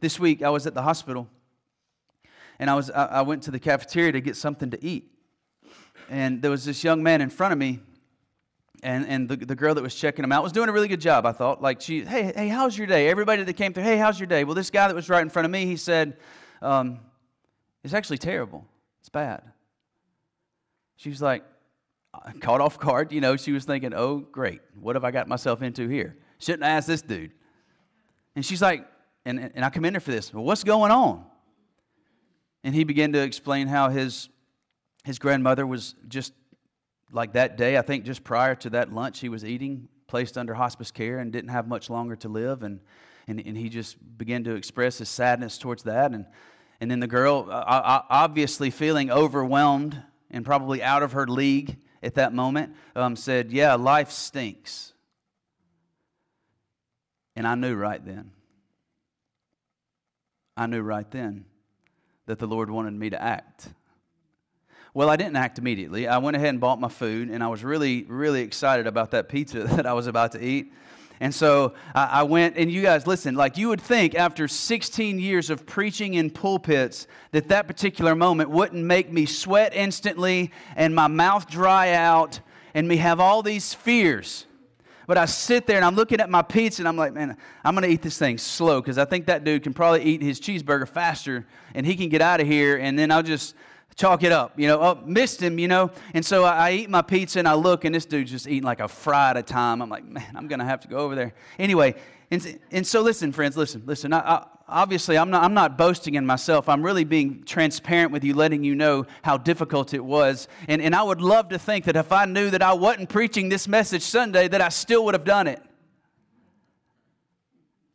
This 0.00 0.20
week 0.20 0.42
I 0.42 0.50
was 0.50 0.66
at 0.66 0.74
the 0.74 0.82
hospital 0.82 1.28
and 2.58 2.70
I, 2.70 2.74
was, 2.74 2.90
I 2.90 3.22
went 3.22 3.42
to 3.44 3.50
the 3.50 3.58
cafeteria 3.58 4.12
to 4.12 4.20
get 4.20 4.36
something 4.36 4.70
to 4.70 4.84
eat. 4.84 5.12
And 6.10 6.42
there 6.42 6.50
was 6.50 6.64
this 6.64 6.82
young 6.82 7.02
man 7.02 7.20
in 7.20 7.30
front 7.30 7.52
of 7.52 7.58
me, 7.58 7.80
and, 8.82 9.06
and 9.06 9.28
the, 9.28 9.36
the 9.36 9.54
girl 9.54 9.74
that 9.74 9.82
was 9.82 9.94
checking 9.94 10.24
him 10.24 10.32
out 10.32 10.42
was 10.42 10.52
doing 10.52 10.68
a 10.68 10.72
really 10.72 10.88
good 10.88 11.00
job, 11.00 11.26
I 11.26 11.32
thought. 11.32 11.60
Like, 11.60 11.80
she, 11.80 12.04
hey, 12.04 12.32
hey, 12.34 12.48
how's 12.48 12.76
your 12.76 12.86
day? 12.86 13.08
Everybody 13.08 13.42
that 13.42 13.52
came 13.54 13.72
through, 13.72 13.84
hey, 13.84 13.96
how's 13.96 14.18
your 14.18 14.26
day? 14.26 14.44
Well, 14.44 14.54
this 14.54 14.70
guy 14.70 14.88
that 14.88 14.94
was 14.94 15.08
right 15.08 15.22
in 15.22 15.28
front 15.28 15.44
of 15.44 15.52
me, 15.52 15.66
he 15.66 15.76
said, 15.76 16.16
um, 16.62 17.00
it's 17.84 17.94
actually 17.94 18.18
terrible. 18.18 18.64
It's 19.00 19.08
bad. 19.08 19.42
She 20.96 21.10
was 21.10 21.22
like, 21.22 21.44
caught 22.40 22.60
off 22.60 22.78
guard. 22.78 23.12
You 23.12 23.20
know, 23.20 23.36
she 23.36 23.52
was 23.52 23.64
thinking, 23.64 23.92
oh, 23.94 24.18
great, 24.18 24.60
what 24.80 24.96
have 24.96 25.04
I 25.04 25.10
got 25.10 25.28
myself 25.28 25.62
into 25.62 25.88
here? 25.88 26.16
Shouldn't 26.38 26.64
I 26.64 26.70
ask 26.70 26.86
this 26.86 27.02
dude? 27.02 27.32
And 28.34 28.44
she's 28.44 28.62
like, 28.62 28.86
and, 29.24 29.50
and 29.54 29.64
I 29.64 29.70
commend 29.70 29.96
her 29.96 30.00
for 30.00 30.10
this. 30.10 30.32
Well, 30.32 30.44
what's 30.44 30.64
going 30.64 30.90
on? 30.90 31.24
And 32.64 32.74
he 32.74 32.84
began 32.84 33.12
to 33.12 33.20
explain 33.20 33.66
how 33.66 33.88
his, 33.88 34.28
his 35.04 35.18
grandmother 35.18 35.66
was 35.66 35.94
just 36.08 36.32
like 37.12 37.32
that 37.32 37.56
day, 37.56 37.76
I 37.76 37.82
think 37.82 38.04
just 38.04 38.24
prior 38.24 38.54
to 38.56 38.70
that 38.70 38.92
lunch 38.92 39.20
he 39.20 39.28
was 39.28 39.44
eating, 39.44 39.88
placed 40.06 40.36
under 40.38 40.54
hospice 40.54 40.90
care 40.90 41.18
and 41.18 41.32
didn't 41.32 41.50
have 41.50 41.68
much 41.68 41.90
longer 41.90 42.16
to 42.16 42.28
live. 42.28 42.62
And, 42.62 42.80
and, 43.26 43.40
and 43.44 43.56
he 43.56 43.68
just 43.68 43.96
began 44.16 44.44
to 44.44 44.54
express 44.54 44.98
his 44.98 45.08
sadness 45.08 45.58
towards 45.58 45.82
that. 45.84 46.12
And, 46.12 46.26
And 46.80 46.90
then 46.90 47.00
the 47.00 47.08
girl, 47.08 47.48
uh, 47.50 48.02
obviously 48.08 48.70
feeling 48.70 49.10
overwhelmed 49.10 50.00
and 50.30 50.44
probably 50.44 50.80
out 50.80 51.02
of 51.02 51.12
her 51.12 51.26
league 51.26 51.76
at 52.02 52.14
that 52.14 52.32
moment, 52.32 52.74
um, 52.94 53.16
said, 53.16 53.52
Yeah, 53.52 53.74
life 53.74 54.10
stinks. 54.10 54.92
And 57.36 57.46
I 57.46 57.54
knew 57.54 57.74
right 57.74 58.04
then. 58.04 58.32
I 60.56 60.66
knew 60.66 60.82
right 60.82 61.08
then 61.10 61.44
that 62.26 62.38
the 62.38 62.46
Lord 62.46 62.68
wanted 62.70 62.94
me 62.94 63.10
to 63.10 63.22
act. 63.22 63.68
Well, 64.92 65.08
I 65.08 65.16
didn't 65.16 65.36
act 65.36 65.58
immediately. 65.58 66.08
I 66.08 66.18
went 66.18 66.36
ahead 66.36 66.48
and 66.48 66.60
bought 66.60 66.80
my 66.80 66.88
food, 66.88 67.30
and 67.30 67.44
I 67.44 67.46
was 67.48 67.62
really, 67.62 68.02
really 68.04 68.40
excited 68.40 68.86
about 68.86 69.12
that 69.12 69.28
pizza 69.28 69.64
that 69.76 69.86
I 69.86 69.92
was 69.92 70.08
about 70.08 70.32
to 70.32 70.44
eat. 70.44 70.72
And 71.20 71.34
so 71.34 71.74
uh, 71.94 72.08
I, 72.10 72.22
went, 72.22 72.56
and 72.56 72.70
you 72.70 72.82
guys, 72.82 73.06
listen, 73.06 73.34
like 73.34 73.56
you 73.56 73.68
would 73.68 73.80
think 73.80 74.14
after 74.14 74.46
16 74.46 75.18
years 75.18 75.50
of 75.50 75.66
preaching 75.66 76.14
in 76.14 76.30
pulpits 76.30 77.06
that 77.32 77.48
that 77.48 77.66
particular 77.66 78.14
moment 78.14 78.50
wouldn't 78.50 78.84
make 78.84 79.10
me 79.12 79.26
sweat 79.26 79.74
instantly 79.74 80.52
and 80.76 80.94
my 80.94 81.08
mouth 81.08 81.48
dry 81.48 81.92
out 81.92 82.40
and 82.74 82.86
me 82.86 82.96
have 82.98 83.18
all 83.18 83.42
these 83.42 83.74
fears. 83.74 84.46
But 85.08 85.16
I 85.16 85.24
sit 85.24 85.66
there 85.66 85.76
and 85.76 85.84
I'm 85.84 85.96
looking 85.96 86.20
at 86.20 86.28
my 86.28 86.42
pizza 86.42 86.82
and 86.82 86.88
I'm 86.88 86.96
like, 86.96 87.14
man, 87.14 87.36
I'm 87.64 87.74
going 87.74 87.82
to 87.82 87.88
eat 87.88 88.02
this 88.02 88.18
thing 88.18 88.36
slow 88.36 88.80
because 88.80 88.98
I 88.98 89.06
think 89.06 89.26
that 89.26 89.42
dude 89.42 89.62
can 89.62 89.72
probably 89.72 90.02
eat 90.02 90.22
his 90.22 90.38
cheeseburger 90.38 90.86
faster 90.86 91.46
and 91.74 91.86
he 91.86 91.96
can 91.96 92.10
get 92.10 92.20
out 92.20 92.40
of 92.40 92.46
here 92.46 92.76
and 92.76 92.98
then 92.98 93.10
I'll 93.10 93.22
just 93.22 93.54
chalk 93.98 94.22
it 94.22 94.32
up. 94.32 94.58
You 94.58 94.68
know, 94.68 94.80
oh, 94.80 95.02
missed 95.04 95.42
him, 95.42 95.58
you 95.58 95.68
know. 95.68 95.90
And 96.14 96.24
so 96.24 96.44
I, 96.44 96.68
I, 96.68 96.72
eat 96.72 96.88
my 96.88 97.02
pizza 97.02 97.40
and 97.40 97.48
I 97.48 97.54
look, 97.54 97.84
and 97.84 97.94
this 97.94 98.06
dude's 98.06 98.30
just 98.30 98.46
eating 98.46 98.62
like 98.62 98.80
a 98.80 98.88
fry 98.88 99.30
at 99.30 99.36
a 99.36 99.42
time. 99.42 99.82
I'm 99.82 99.90
like, 99.90 100.04
man, 100.04 100.32
I'm 100.34 100.46
going 100.46 100.60
to 100.60 100.64
have 100.64 100.80
to 100.80 100.88
go 100.88 100.98
over 100.98 101.14
there. 101.14 101.34
Anyway, 101.58 101.96
and, 102.30 102.58
and 102.70 102.86
so 102.86 103.02
listen, 103.02 103.32
friends, 103.32 103.56
listen, 103.56 103.82
listen. 103.86 104.12
I, 104.12 104.18
I, 104.18 104.46
obviously, 104.68 105.18
I'm 105.18 105.30
not, 105.30 105.42
I'm 105.42 105.54
not 105.54 105.76
boasting 105.76 106.14
in 106.14 106.24
myself. 106.24 106.68
I'm 106.68 106.82
really 106.82 107.04
being 107.04 107.42
transparent 107.42 108.12
with 108.12 108.22
you, 108.22 108.34
letting 108.34 108.62
you 108.62 108.76
know 108.76 109.04
how 109.22 109.36
difficult 109.36 109.92
it 109.92 110.04
was. 110.04 110.46
And, 110.68 110.80
and 110.80 110.94
I 110.94 111.02
would 111.02 111.20
love 111.20 111.48
to 111.48 111.58
think 111.58 111.84
that 111.86 111.96
if 111.96 112.12
I 112.12 112.24
knew 112.24 112.50
that 112.50 112.62
I 112.62 112.74
wasn't 112.74 113.08
preaching 113.08 113.48
this 113.48 113.66
message 113.66 114.02
Sunday, 114.02 114.46
that 114.46 114.60
I 114.60 114.68
still 114.68 115.04
would 115.06 115.14
have 115.14 115.24
done 115.24 115.48
it. 115.48 115.60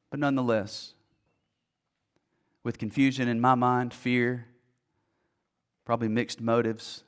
But 0.09 0.19
nonetheless, 0.19 0.93
with 2.61 2.77
confusion 2.77 3.29
in 3.29 3.39
my 3.39 3.55
mind, 3.55 3.93
fear, 3.93 4.47
probably 5.85 6.07
mixed 6.07 6.41
motives. 6.41 7.03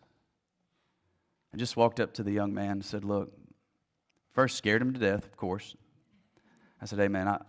I 1.53 1.57
just 1.57 1.77
walked 1.77 1.99
up 1.99 2.13
to 2.15 2.23
the 2.23 2.31
young 2.31 2.53
man 2.53 2.71
and 2.71 2.85
said, 2.85 3.03
Look, 3.03 3.31
first 4.33 4.57
scared 4.57 4.81
him 4.81 4.93
to 4.93 4.99
death, 4.99 5.25
of 5.25 5.37
course. 5.37 5.75
I 6.81 6.85
said, 6.85 6.99
Hey, 6.99 7.07
man, 7.07 7.27
I, 7.27 7.41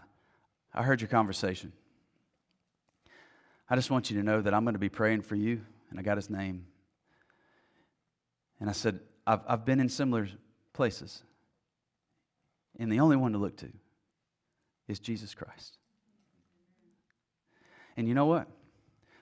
I 0.75 0.83
heard 0.83 1.01
your 1.01 1.09
conversation. 1.09 1.73
I 3.69 3.75
just 3.75 3.91
want 3.91 4.11
you 4.11 4.17
to 4.19 4.23
know 4.23 4.41
that 4.41 4.55
I'm 4.55 4.65
going 4.65 4.75
to 4.75 4.81
be 4.81 4.89
praying 4.89 5.23
for 5.23 5.35
you. 5.35 5.63
And 5.91 5.99
I 5.99 6.03
got 6.03 6.17
his 6.17 6.31
name. 6.31 6.67
And 8.61 8.69
I 8.69 8.73
said, 8.73 9.01
I've, 9.27 9.41
I've 9.47 9.65
been 9.65 9.81
in 9.81 9.89
similar 9.89 10.29
places. 10.73 11.23
And 12.79 12.91
the 12.91 13.01
only 13.01 13.17
one 13.17 13.33
to 13.33 13.39
look 13.39 13.57
to 13.59 13.69
is 14.89 14.99
Jesus 14.99 15.35
Christ. 15.35 15.79
And 17.97 18.07
you 18.07 18.15
know 18.15 18.27
what? 18.27 18.47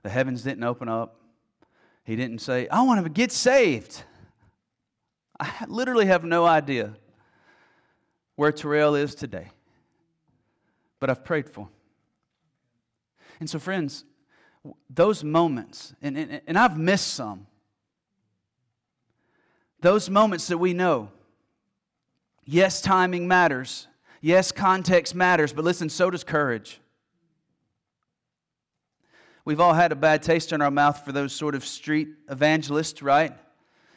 The 0.03 0.11
heavens 0.11 0.43
didn't 0.43 0.65
open 0.65 0.89
up. 0.89 1.17
He 2.05 2.17
didn't 2.17 2.39
say, 2.39 2.69
I 2.69 2.83
want 2.83 3.03
to 3.03 3.11
get 3.11 3.33
saved. 3.33 4.03
I 5.41 5.65
literally 5.67 6.07
have 6.07 6.23
no 6.23 6.45
idea 6.47 6.95
where 8.37 8.53
Terrell 8.53 8.95
is 8.95 9.15
today, 9.15 9.51
but 11.01 11.11
I've 11.11 11.25
prayed 11.25 11.49
for 11.49 11.63
him. 11.63 11.69
And 13.41 13.51
so, 13.51 13.59
friends, 13.59 14.05
those 14.89 15.25
moments, 15.25 15.95
and, 16.03 16.17
and, 16.17 16.41
and 16.47 16.59
I've 16.59 16.79
missed 16.79 17.09
some, 17.15 17.47
those 19.81 20.09
moments 20.09 20.47
that 20.49 20.59
we 20.59 20.73
know, 20.73 21.11
yes, 22.45 22.81
timing 22.81 23.27
matters, 23.27 23.87
yes, 24.21 24.53
context 24.53 25.15
matters, 25.15 25.53
but 25.53 25.65
listen, 25.65 25.89
so 25.89 26.11
does 26.11 26.25
courage. 26.25 26.81
We've 29.47 29.61
all 29.61 29.75
had 29.75 29.93
a 29.93 29.97
bad 29.97 30.23
taste 30.23 30.53
in 30.53 30.63
our 30.63 30.71
mouth 30.71 31.05
for 31.05 31.13
those 31.13 31.35
sort 31.35 31.55
of 31.55 31.67
street 31.67 32.09
evangelists, 32.31 33.03
right? 33.03 33.33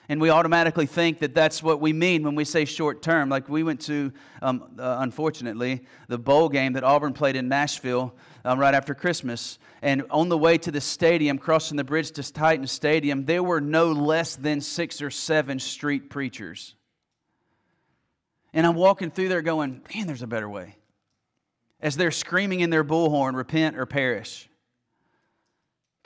And 0.10 0.19
we 0.19 0.29
automatically 0.29 0.86
think 0.86 1.19
that 1.19 1.33
that's 1.33 1.63
what 1.63 1.79
we 1.79 1.93
mean 1.93 2.23
when 2.23 2.36
we 2.36 2.43
say 2.43 2.65
short 2.65 3.01
term. 3.01 3.29
Like 3.29 3.47
we 3.47 3.63
went 3.63 3.81
to, 3.81 4.12
um, 4.41 4.75
uh, 4.77 4.97
unfortunately, 4.99 5.86
the 6.10 6.17
bowl 6.17 6.49
game 6.49 6.73
that 6.73 6.83
Auburn 6.83 7.13
played 7.13 7.38
in 7.38 7.47
Nashville 7.47 8.13
um, 8.43 8.60
right 8.60 8.73
after 8.73 8.93
Christmas. 8.93 9.57
And 9.81 10.03
on 10.10 10.27
the 10.27 10.38
way 10.38 10.57
to 10.57 10.71
the 10.71 10.81
stadium, 10.81 11.38
crossing 11.38 11.77
the 11.77 11.83
bridge 11.83 12.12
to 12.12 12.31
Titan 12.31 12.67
Stadium, 12.67 13.23
there 13.25 13.43
were 13.43 13.62
no 13.62 13.91
less 13.91 14.36
than 14.36 14.60
six 14.60 15.01
or 15.01 15.10
seven 15.10 15.60
street 15.60 16.10
preachers. 16.10 16.75
And 18.53 18.65
I'm 18.65 18.75
walking 18.75 19.12
through 19.12 19.29
there 19.29 19.41
going, 19.41 19.81
man, 19.93 20.07
there's 20.07 20.23
a 20.23 20.27
better 20.27 20.49
way. 20.49 20.75
As 21.79 21.95
they're 21.95 22.12
screaming 22.12 22.62
in 22.62 22.69
their 22.69 22.83
bullhorn, 22.83 23.36
repent 23.36 23.77
or 23.77 23.86
perish 23.86 24.49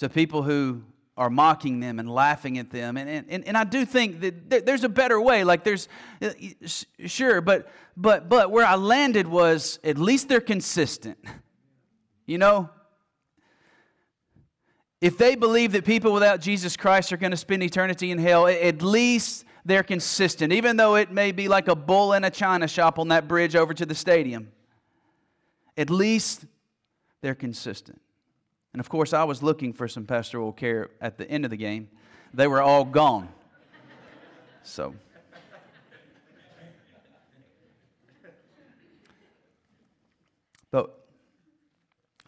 to 0.01 0.09
people 0.09 0.41
who 0.41 0.81
are 1.15 1.29
mocking 1.29 1.79
them 1.79 1.99
and 1.99 2.09
laughing 2.09 2.57
at 2.57 2.71
them. 2.71 2.97
And, 2.97 3.23
and, 3.29 3.47
and 3.47 3.55
I 3.55 3.63
do 3.63 3.85
think 3.85 4.19
that 4.21 4.65
there's 4.65 4.83
a 4.83 4.89
better 4.89 5.21
way. 5.21 5.43
Like 5.43 5.63
there's, 5.63 5.87
uh, 6.23 6.31
sure, 7.05 7.39
but, 7.39 7.69
but, 7.95 8.27
but 8.27 8.49
where 8.49 8.65
I 8.65 8.73
landed 8.77 9.27
was 9.27 9.77
at 9.83 9.99
least 9.99 10.27
they're 10.27 10.41
consistent. 10.41 11.19
You 12.25 12.39
know? 12.39 12.71
If 15.01 15.19
they 15.19 15.35
believe 15.35 15.73
that 15.73 15.85
people 15.85 16.13
without 16.13 16.41
Jesus 16.41 16.75
Christ 16.75 17.13
are 17.13 17.17
going 17.17 17.29
to 17.29 17.37
spend 17.37 17.61
eternity 17.61 18.09
in 18.09 18.17
hell, 18.17 18.47
at 18.47 18.81
least 18.81 19.45
they're 19.65 19.83
consistent, 19.83 20.51
even 20.51 20.77
though 20.77 20.95
it 20.95 21.11
may 21.11 21.31
be 21.31 21.47
like 21.47 21.67
a 21.67 21.75
bull 21.75 22.13
in 22.13 22.23
a 22.23 22.31
china 22.31 22.67
shop 22.67 22.97
on 22.97 23.09
that 23.09 23.27
bridge 23.27 23.55
over 23.55 23.75
to 23.75 23.85
the 23.85 23.93
stadium. 23.93 24.51
At 25.77 25.91
least 25.91 26.45
they're 27.21 27.35
consistent. 27.35 28.01
And 28.73 28.79
of 28.79 28.89
course, 28.89 29.13
I 29.13 29.23
was 29.23 29.43
looking 29.43 29.73
for 29.73 29.87
some 29.87 30.05
pastoral 30.05 30.53
care 30.53 30.89
at 31.01 31.17
the 31.17 31.29
end 31.29 31.45
of 31.45 31.51
the 31.51 31.57
game. 31.57 31.89
They 32.33 32.47
were 32.47 32.61
all 32.61 32.85
gone. 32.85 33.27
So. 34.63 34.95
But 40.71 41.05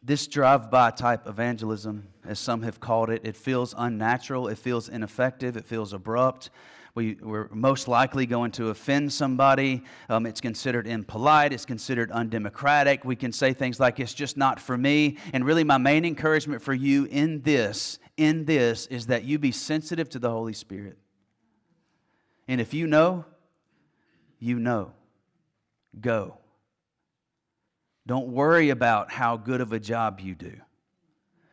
this 0.04 0.28
drive 0.28 0.70
by 0.70 0.92
type 0.92 1.28
evangelism, 1.28 2.10
as 2.26 2.38
some 2.40 2.62
have 2.64 2.82
called 2.82 3.10
it, 3.10 3.22
it 3.24 3.38
feels 3.38 3.74
unnatural, 3.78 4.50
it 4.50 4.58
feels 4.58 4.90
ineffective, 4.90 5.56
it 5.56 5.64
feels 5.64 5.94
abrupt, 5.94 6.50
we, 6.96 7.16
we're 7.22 7.48
most 7.50 7.88
likely 7.88 8.26
going 8.26 8.52
to 8.52 8.70
offend 8.70 9.12
somebody. 9.12 9.84
Um, 10.10 10.26
it's 10.26 10.40
considered 10.40 10.86
impolite. 10.86 11.52
It's 11.52 11.66
considered 11.66 12.12
undemocratic. 12.12 13.04
We 13.04 13.16
can 13.16 13.32
say 13.32 13.54
things 13.54 13.80
like, 13.80 14.00
it's 14.00 14.14
just 14.14 14.38
not 14.38 14.60
for 14.60 14.78
me. 14.78 15.18
And 15.34 15.44
really, 15.44 15.64
my 15.64 15.80
main 15.80 16.06
encouragement 16.06 16.62
for 16.62 16.74
you 16.74 17.06
in 17.06 17.42
this, 17.42 17.98
in 18.16 18.46
this, 18.46 18.86
is 18.88 19.08
that 19.08 19.24
you 19.24 19.40
be 19.40 19.52
sensitive 19.52 20.08
to 20.10 20.20
the 20.20 20.30
Holy 20.30 20.54
Spirit. 20.54 20.98
And 22.48 22.62
if 22.62 22.74
you 22.74 22.86
know, 22.86 23.26
you 24.40 24.60
know. 24.60 24.92
Go. 26.00 26.38
Don't 28.06 28.30
worry 28.30 28.70
about 28.70 29.12
how 29.12 29.38
good 29.38 29.62
of 29.62 29.72
a 29.72 29.80
job 29.80 30.20
you 30.20 30.36
do. 30.36 30.54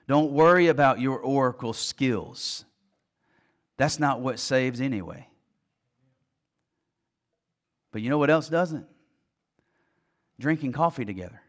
Don't 0.09 0.33
worry 0.33 0.67
about 0.67 0.99
your 0.99 1.19
oracle 1.19 1.73
skills. 1.73 2.65
That's 3.77 4.01
not 4.01 4.21
what 4.21 4.39
saves 4.39 4.81
anyway. 4.81 5.30
But 7.93 8.03
you 8.03 8.11
know 8.11 8.19
what 8.19 8.31
else 8.31 8.49
doesn't? 8.49 8.87
Drinking 10.39 10.73
coffee 10.73 11.05
together 11.05 11.41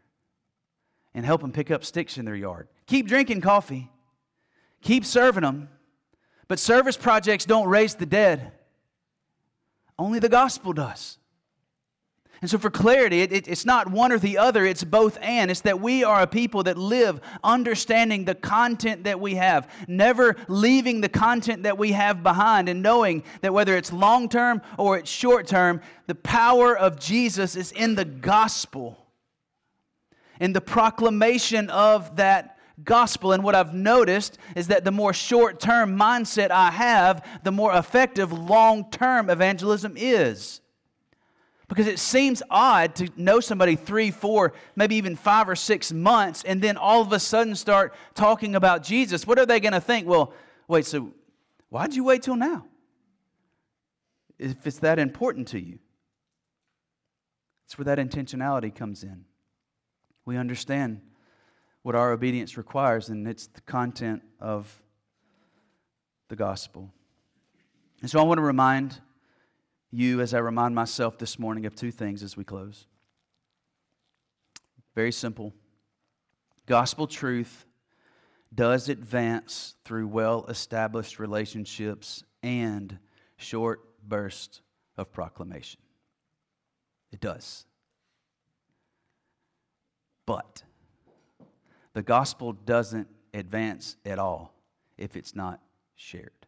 and 1.14 1.26
help 1.26 1.42
them 1.42 1.52
pick 1.52 1.72
up 1.72 1.84
sticks 1.84 2.18
in 2.18 2.26
their 2.26 2.36
yard. 2.36 2.68
Keep 2.88 3.08
drinking 3.08 3.42
coffee, 3.42 3.90
keep 4.82 5.06
serving 5.06 5.44
them, 5.44 5.70
but 6.48 6.60
service 6.60 6.98
projects 6.98 7.46
don't 7.46 7.68
raise 7.68 7.96
the 7.96 8.06
dead. 8.06 8.52
Only 9.98 10.20
the 10.20 10.30
gospel 10.30 10.74
does. 10.74 11.18
And 12.42 12.50
so, 12.50 12.58
for 12.58 12.72
clarity, 12.72 13.22
it, 13.22 13.32
it, 13.32 13.48
it's 13.48 13.66
not 13.66 13.92
one 13.92 14.12
or 14.12 14.18
the 14.18 14.40
other, 14.40 14.66
it's 14.66 14.84
both 14.84 15.20
and. 15.22 15.52
It's 15.52 15.62
that 15.62 15.80
we 15.80 16.04
are 16.04 16.24
a 16.24 16.28
people 16.28 16.64
that 16.64 16.76
live 16.76 17.22
understanding 17.44 18.26
the 18.26 18.34
content 18.34 19.04
that 19.04 19.20
we 19.20 19.36
have, 19.36 19.72
never 19.88 20.36
leaving 20.48 21.02
the 21.02 21.10
content 21.10 21.64
that 21.64 21.78
we 21.78 21.92
have 21.92 22.24
behind, 22.24 22.68
and 22.68 22.82
knowing 22.82 23.24
that 23.42 23.54
whether 23.54 23.78
it's 23.78 23.94
long 23.94 24.28
term 24.28 24.64
or 24.80 24.98
it's 24.98 25.12
short 25.12 25.46
term, 25.46 25.82
the 26.08 26.16
power 26.16 26.76
of 26.76 27.00
Jesus 27.00 27.56
is 27.56 27.72
in 27.74 27.94
the 27.94 28.06
gospel, 28.06 28.98
in 30.40 30.52
the 30.52 30.62
proclamation 30.62 31.70
of 31.70 32.16
that 32.16 32.58
gospel. 32.84 33.34
And 33.34 33.44
what 33.44 33.54
I've 33.54 33.76
noticed 33.76 34.40
is 34.56 34.70
that 34.70 34.84
the 34.84 34.92
more 34.92 35.14
short 35.14 35.60
term 35.60 35.96
mindset 35.96 36.50
I 36.50 36.72
have, 36.72 37.24
the 37.44 37.52
more 37.52 37.76
effective 37.76 38.34
long 38.34 38.90
term 38.90 39.30
evangelism 39.30 39.94
is. 39.96 40.62
Because 41.72 41.88
it 41.88 42.00
seems 42.00 42.44
odd 42.50 42.96
to 42.96 43.10
know 43.16 43.40
somebody 43.40 43.78
three, 43.78 44.12
four, 44.12 44.52
maybe 44.76 44.96
even 44.96 45.16
five 45.16 45.48
or 45.48 45.56
six 45.56 45.94
months, 45.94 46.44
and 46.44 46.62
then 46.62 46.76
all 46.76 47.02
of 47.02 47.14
a 47.14 47.20
sudden 47.20 47.56
start 47.56 47.96
talking 48.14 48.56
about 48.56 48.84
Jesus. 48.84 49.26
What 49.26 49.40
are 49.40 49.46
they 49.46 49.62
going 49.62 49.72
to 49.72 49.80
think? 49.80 50.06
Well, 50.06 50.34
wait, 50.68 50.86
so 50.86 51.14
why'd 51.70 51.94
you 51.94 52.04
wait 52.04 52.24
till 52.24 52.36
now? 52.36 52.66
If 54.38 54.68
it's 54.68 54.80
that 54.80 55.00
important 55.00 55.48
to 55.50 55.62
you, 55.62 55.80
it's 57.66 57.78
where 57.78 57.86
that 57.86 58.00
intentionality 58.00 58.76
comes 58.76 59.06
in. 59.06 59.24
We 60.26 60.36
understand 60.36 61.00
what 61.84 61.96
our 61.96 62.12
obedience 62.12 62.58
requires, 62.58 63.08
and 63.08 63.26
it's 63.26 63.48
the 63.48 63.62
content 63.62 64.24
of 64.42 64.84
the 66.28 66.36
gospel. 66.36 66.92
And 68.02 68.12
so 68.12 68.20
I 68.20 68.24
want 68.24 68.40
to 68.40 68.44
remind 68.44 69.00
you, 69.92 70.22
as 70.22 70.34
I 70.34 70.40
remind 70.40 70.74
myself 70.74 71.18
this 71.18 71.38
morning, 71.38 71.66
of 71.66 71.76
two 71.76 71.92
things 71.92 72.24
as 72.24 72.38
we 72.38 72.44
close. 72.44 72.88
Very 74.96 75.12
simple. 75.12 75.54
Gospel 76.66 77.08
truth 77.08 77.66
does 78.54 78.90
advance 78.90 79.76
through 79.86 80.08
well 80.08 80.46
established 80.48 81.20
relationships 81.20 82.24
and 82.44 82.98
short 83.38 83.82
bursts 84.08 84.62
of 84.98 85.12
proclamation. 85.12 85.80
It 87.12 87.20
does. 87.20 87.66
But 90.26 90.64
the 91.94 92.02
gospel 92.02 92.54
doesn't 92.54 93.08
advance 93.34 93.98
at 94.06 94.20
all 94.20 94.54
if 94.98 95.16
it's 95.16 95.36
not 95.36 95.60
shared. 95.96 96.41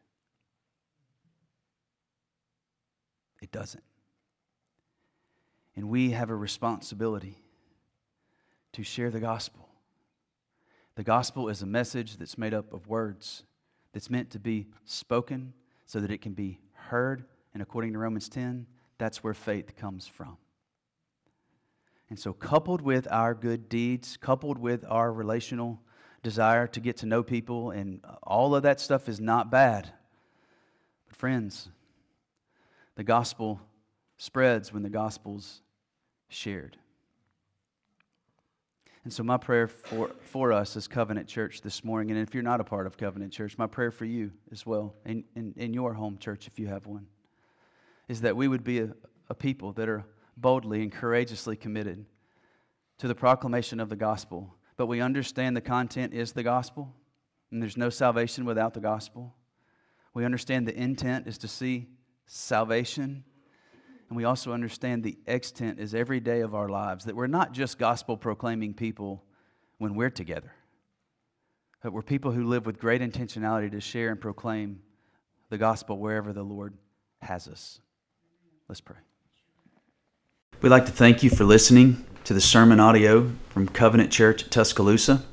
It 3.44 3.52
doesn't. 3.52 3.84
And 5.76 5.90
we 5.90 6.12
have 6.12 6.30
a 6.30 6.36
responsibility 6.36 7.44
to 8.72 8.84
share 8.84 9.12
the 9.12 9.20
gospel. 9.20 9.68
The 10.96 11.04
gospel 11.04 11.50
is 11.50 11.62
a 11.62 11.66
message 11.66 12.16
that's 12.16 12.38
made 12.38 12.54
up 12.54 12.72
of 12.72 12.88
words 12.88 13.44
that's 13.92 14.10
meant 14.10 14.30
to 14.30 14.40
be 14.40 14.68
spoken 14.86 15.52
so 15.86 16.00
that 16.00 16.10
it 16.10 16.22
can 16.22 16.32
be 16.32 16.62
heard. 16.72 17.26
And 17.54 17.62
according 17.62 17.92
to 17.94 18.00
Romans 18.00 18.30
10, 18.30 18.66
that's 18.98 19.26
where 19.26 19.34
faith 19.34 19.76
comes 19.76 20.08
from. 20.08 20.38
And 22.10 22.18
so, 22.18 22.32
coupled 22.32 22.82
with 22.82 23.10
our 23.12 23.34
good 23.34 23.68
deeds, 23.68 24.16
coupled 24.16 24.58
with 24.58 24.86
our 24.88 25.12
relational 25.12 25.82
desire 26.22 26.68
to 26.68 26.80
get 26.80 26.98
to 26.98 27.08
know 27.08 27.24
people, 27.24 27.72
and 27.72 28.06
all 28.22 28.56
of 28.56 28.64
that 28.64 28.80
stuff 28.80 29.10
is 29.10 29.20
not 29.20 29.52
bad. 29.52 29.92
But, 31.08 31.18
friends, 31.18 31.70
the 32.96 33.04
gospel 33.04 33.62
spreads 34.18 34.72
when 34.72 34.84
the 34.84 34.90
gospel's 34.90 35.62
shared. 36.30 36.78
And 39.04 39.12
so, 39.12 39.22
my 39.22 39.38
prayer 39.38 39.68
for, 39.68 40.12
for 40.22 40.54
us 40.54 40.78
as 40.78 40.88
Covenant 40.88 41.28
Church 41.28 41.62
this 41.62 41.84
morning, 41.84 42.12
and 42.12 42.20
if 42.26 42.34
you're 42.34 42.44
not 42.44 42.62
a 42.62 42.64
part 42.64 42.88
of 42.88 42.96
Covenant 42.96 43.34
Church, 43.34 43.58
my 43.58 43.68
prayer 43.68 43.92
for 43.92 44.06
you 44.06 44.32
as 44.52 44.66
well, 44.66 44.96
in, 45.06 45.26
in, 45.36 45.54
in 45.58 45.74
your 45.74 45.94
home 45.94 46.18
church, 46.18 46.48
if 46.48 46.58
you 46.58 46.68
have 46.68 46.86
one, 46.86 47.08
is 48.08 48.22
that 48.22 48.38
we 48.38 48.48
would 48.48 48.64
be 48.64 48.80
a, 48.80 48.90
a 49.30 49.36
people 49.36 49.74
that 49.74 49.90
are 49.90 50.06
boldly 50.38 50.82
and 50.82 50.92
courageously 50.92 51.58
committed 51.58 52.06
to 53.00 53.08
the 53.10 53.16
proclamation 53.16 53.82
of 53.82 53.90
the 53.90 53.96
gospel. 53.98 54.56
But 54.78 54.88
we 54.88 55.02
understand 55.02 55.58
the 55.58 55.62
content 55.62 56.14
is 56.14 56.32
the 56.32 56.44
gospel, 56.44 56.94
and 57.52 57.62
there's 57.62 57.78
no 57.78 57.90
salvation 57.90 58.46
without 58.46 58.74
the 58.74 58.80
gospel. 58.80 59.36
We 60.14 60.24
understand 60.24 60.66
the 60.66 60.80
intent 60.80 61.28
is 61.28 61.38
to 61.40 61.50
see 61.50 61.90
salvation. 62.26 63.24
And 64.10 64.18
we 64.18 64.26
also 64.26 64.52
understand 64.52 65.04
the 65.04 65.18
extent 65.26 65.80
is 65.80 65.96
every 65.96 66.20
day 66.20 66.42
of 66.42 66.54
our 66.54 66.70
lives, 66.70 67.06
that 67.06 67.16
we're 67.16 67.28
not 67.28 67.52
just 67.52 67.80
gospel 67.80 68.18
proclaiming 68.18 68.74
people 68.74 69.24
when 69.78 69.96
we're 69.96 70.10
together, 70.10 70.54
but 71.82 71.94
we're 71.94 72.02
people 72.02 72.32
who 72.32 72.44
live 72.46 72.66
with 72.66 72.80
great 72.80 73.02
intentionality 73.02 73.72
to 73.72 73.82
share 73.82 74.10
and 74.10 74.22
proclaim 74.22 74.82
the 75.50 75.58
gospel 75.58 75.98
wherever 75.98 76.32
the 76.32 76.44
Lord 76.44 76.74
has 77.22 77.48
us. 77.48 77.80
Let's 78.70 78.82
pray. 78.82 78.98
We'd 80.62 80.70
like 80.70 80.86
to 80.86 80.92
thank 80.92 81.24
you 81.24 81.30
for 81.30 81.44
listening 81.44 82.06
to 82.24 82.34
the 82.34 82.42
sermon 82.42 82.80
audio 82.80 83.32
from 83.50 83.68
Covenant 83.68 84.12
Church 84.12 84.50
Tuscaloosa. 84.50 85.24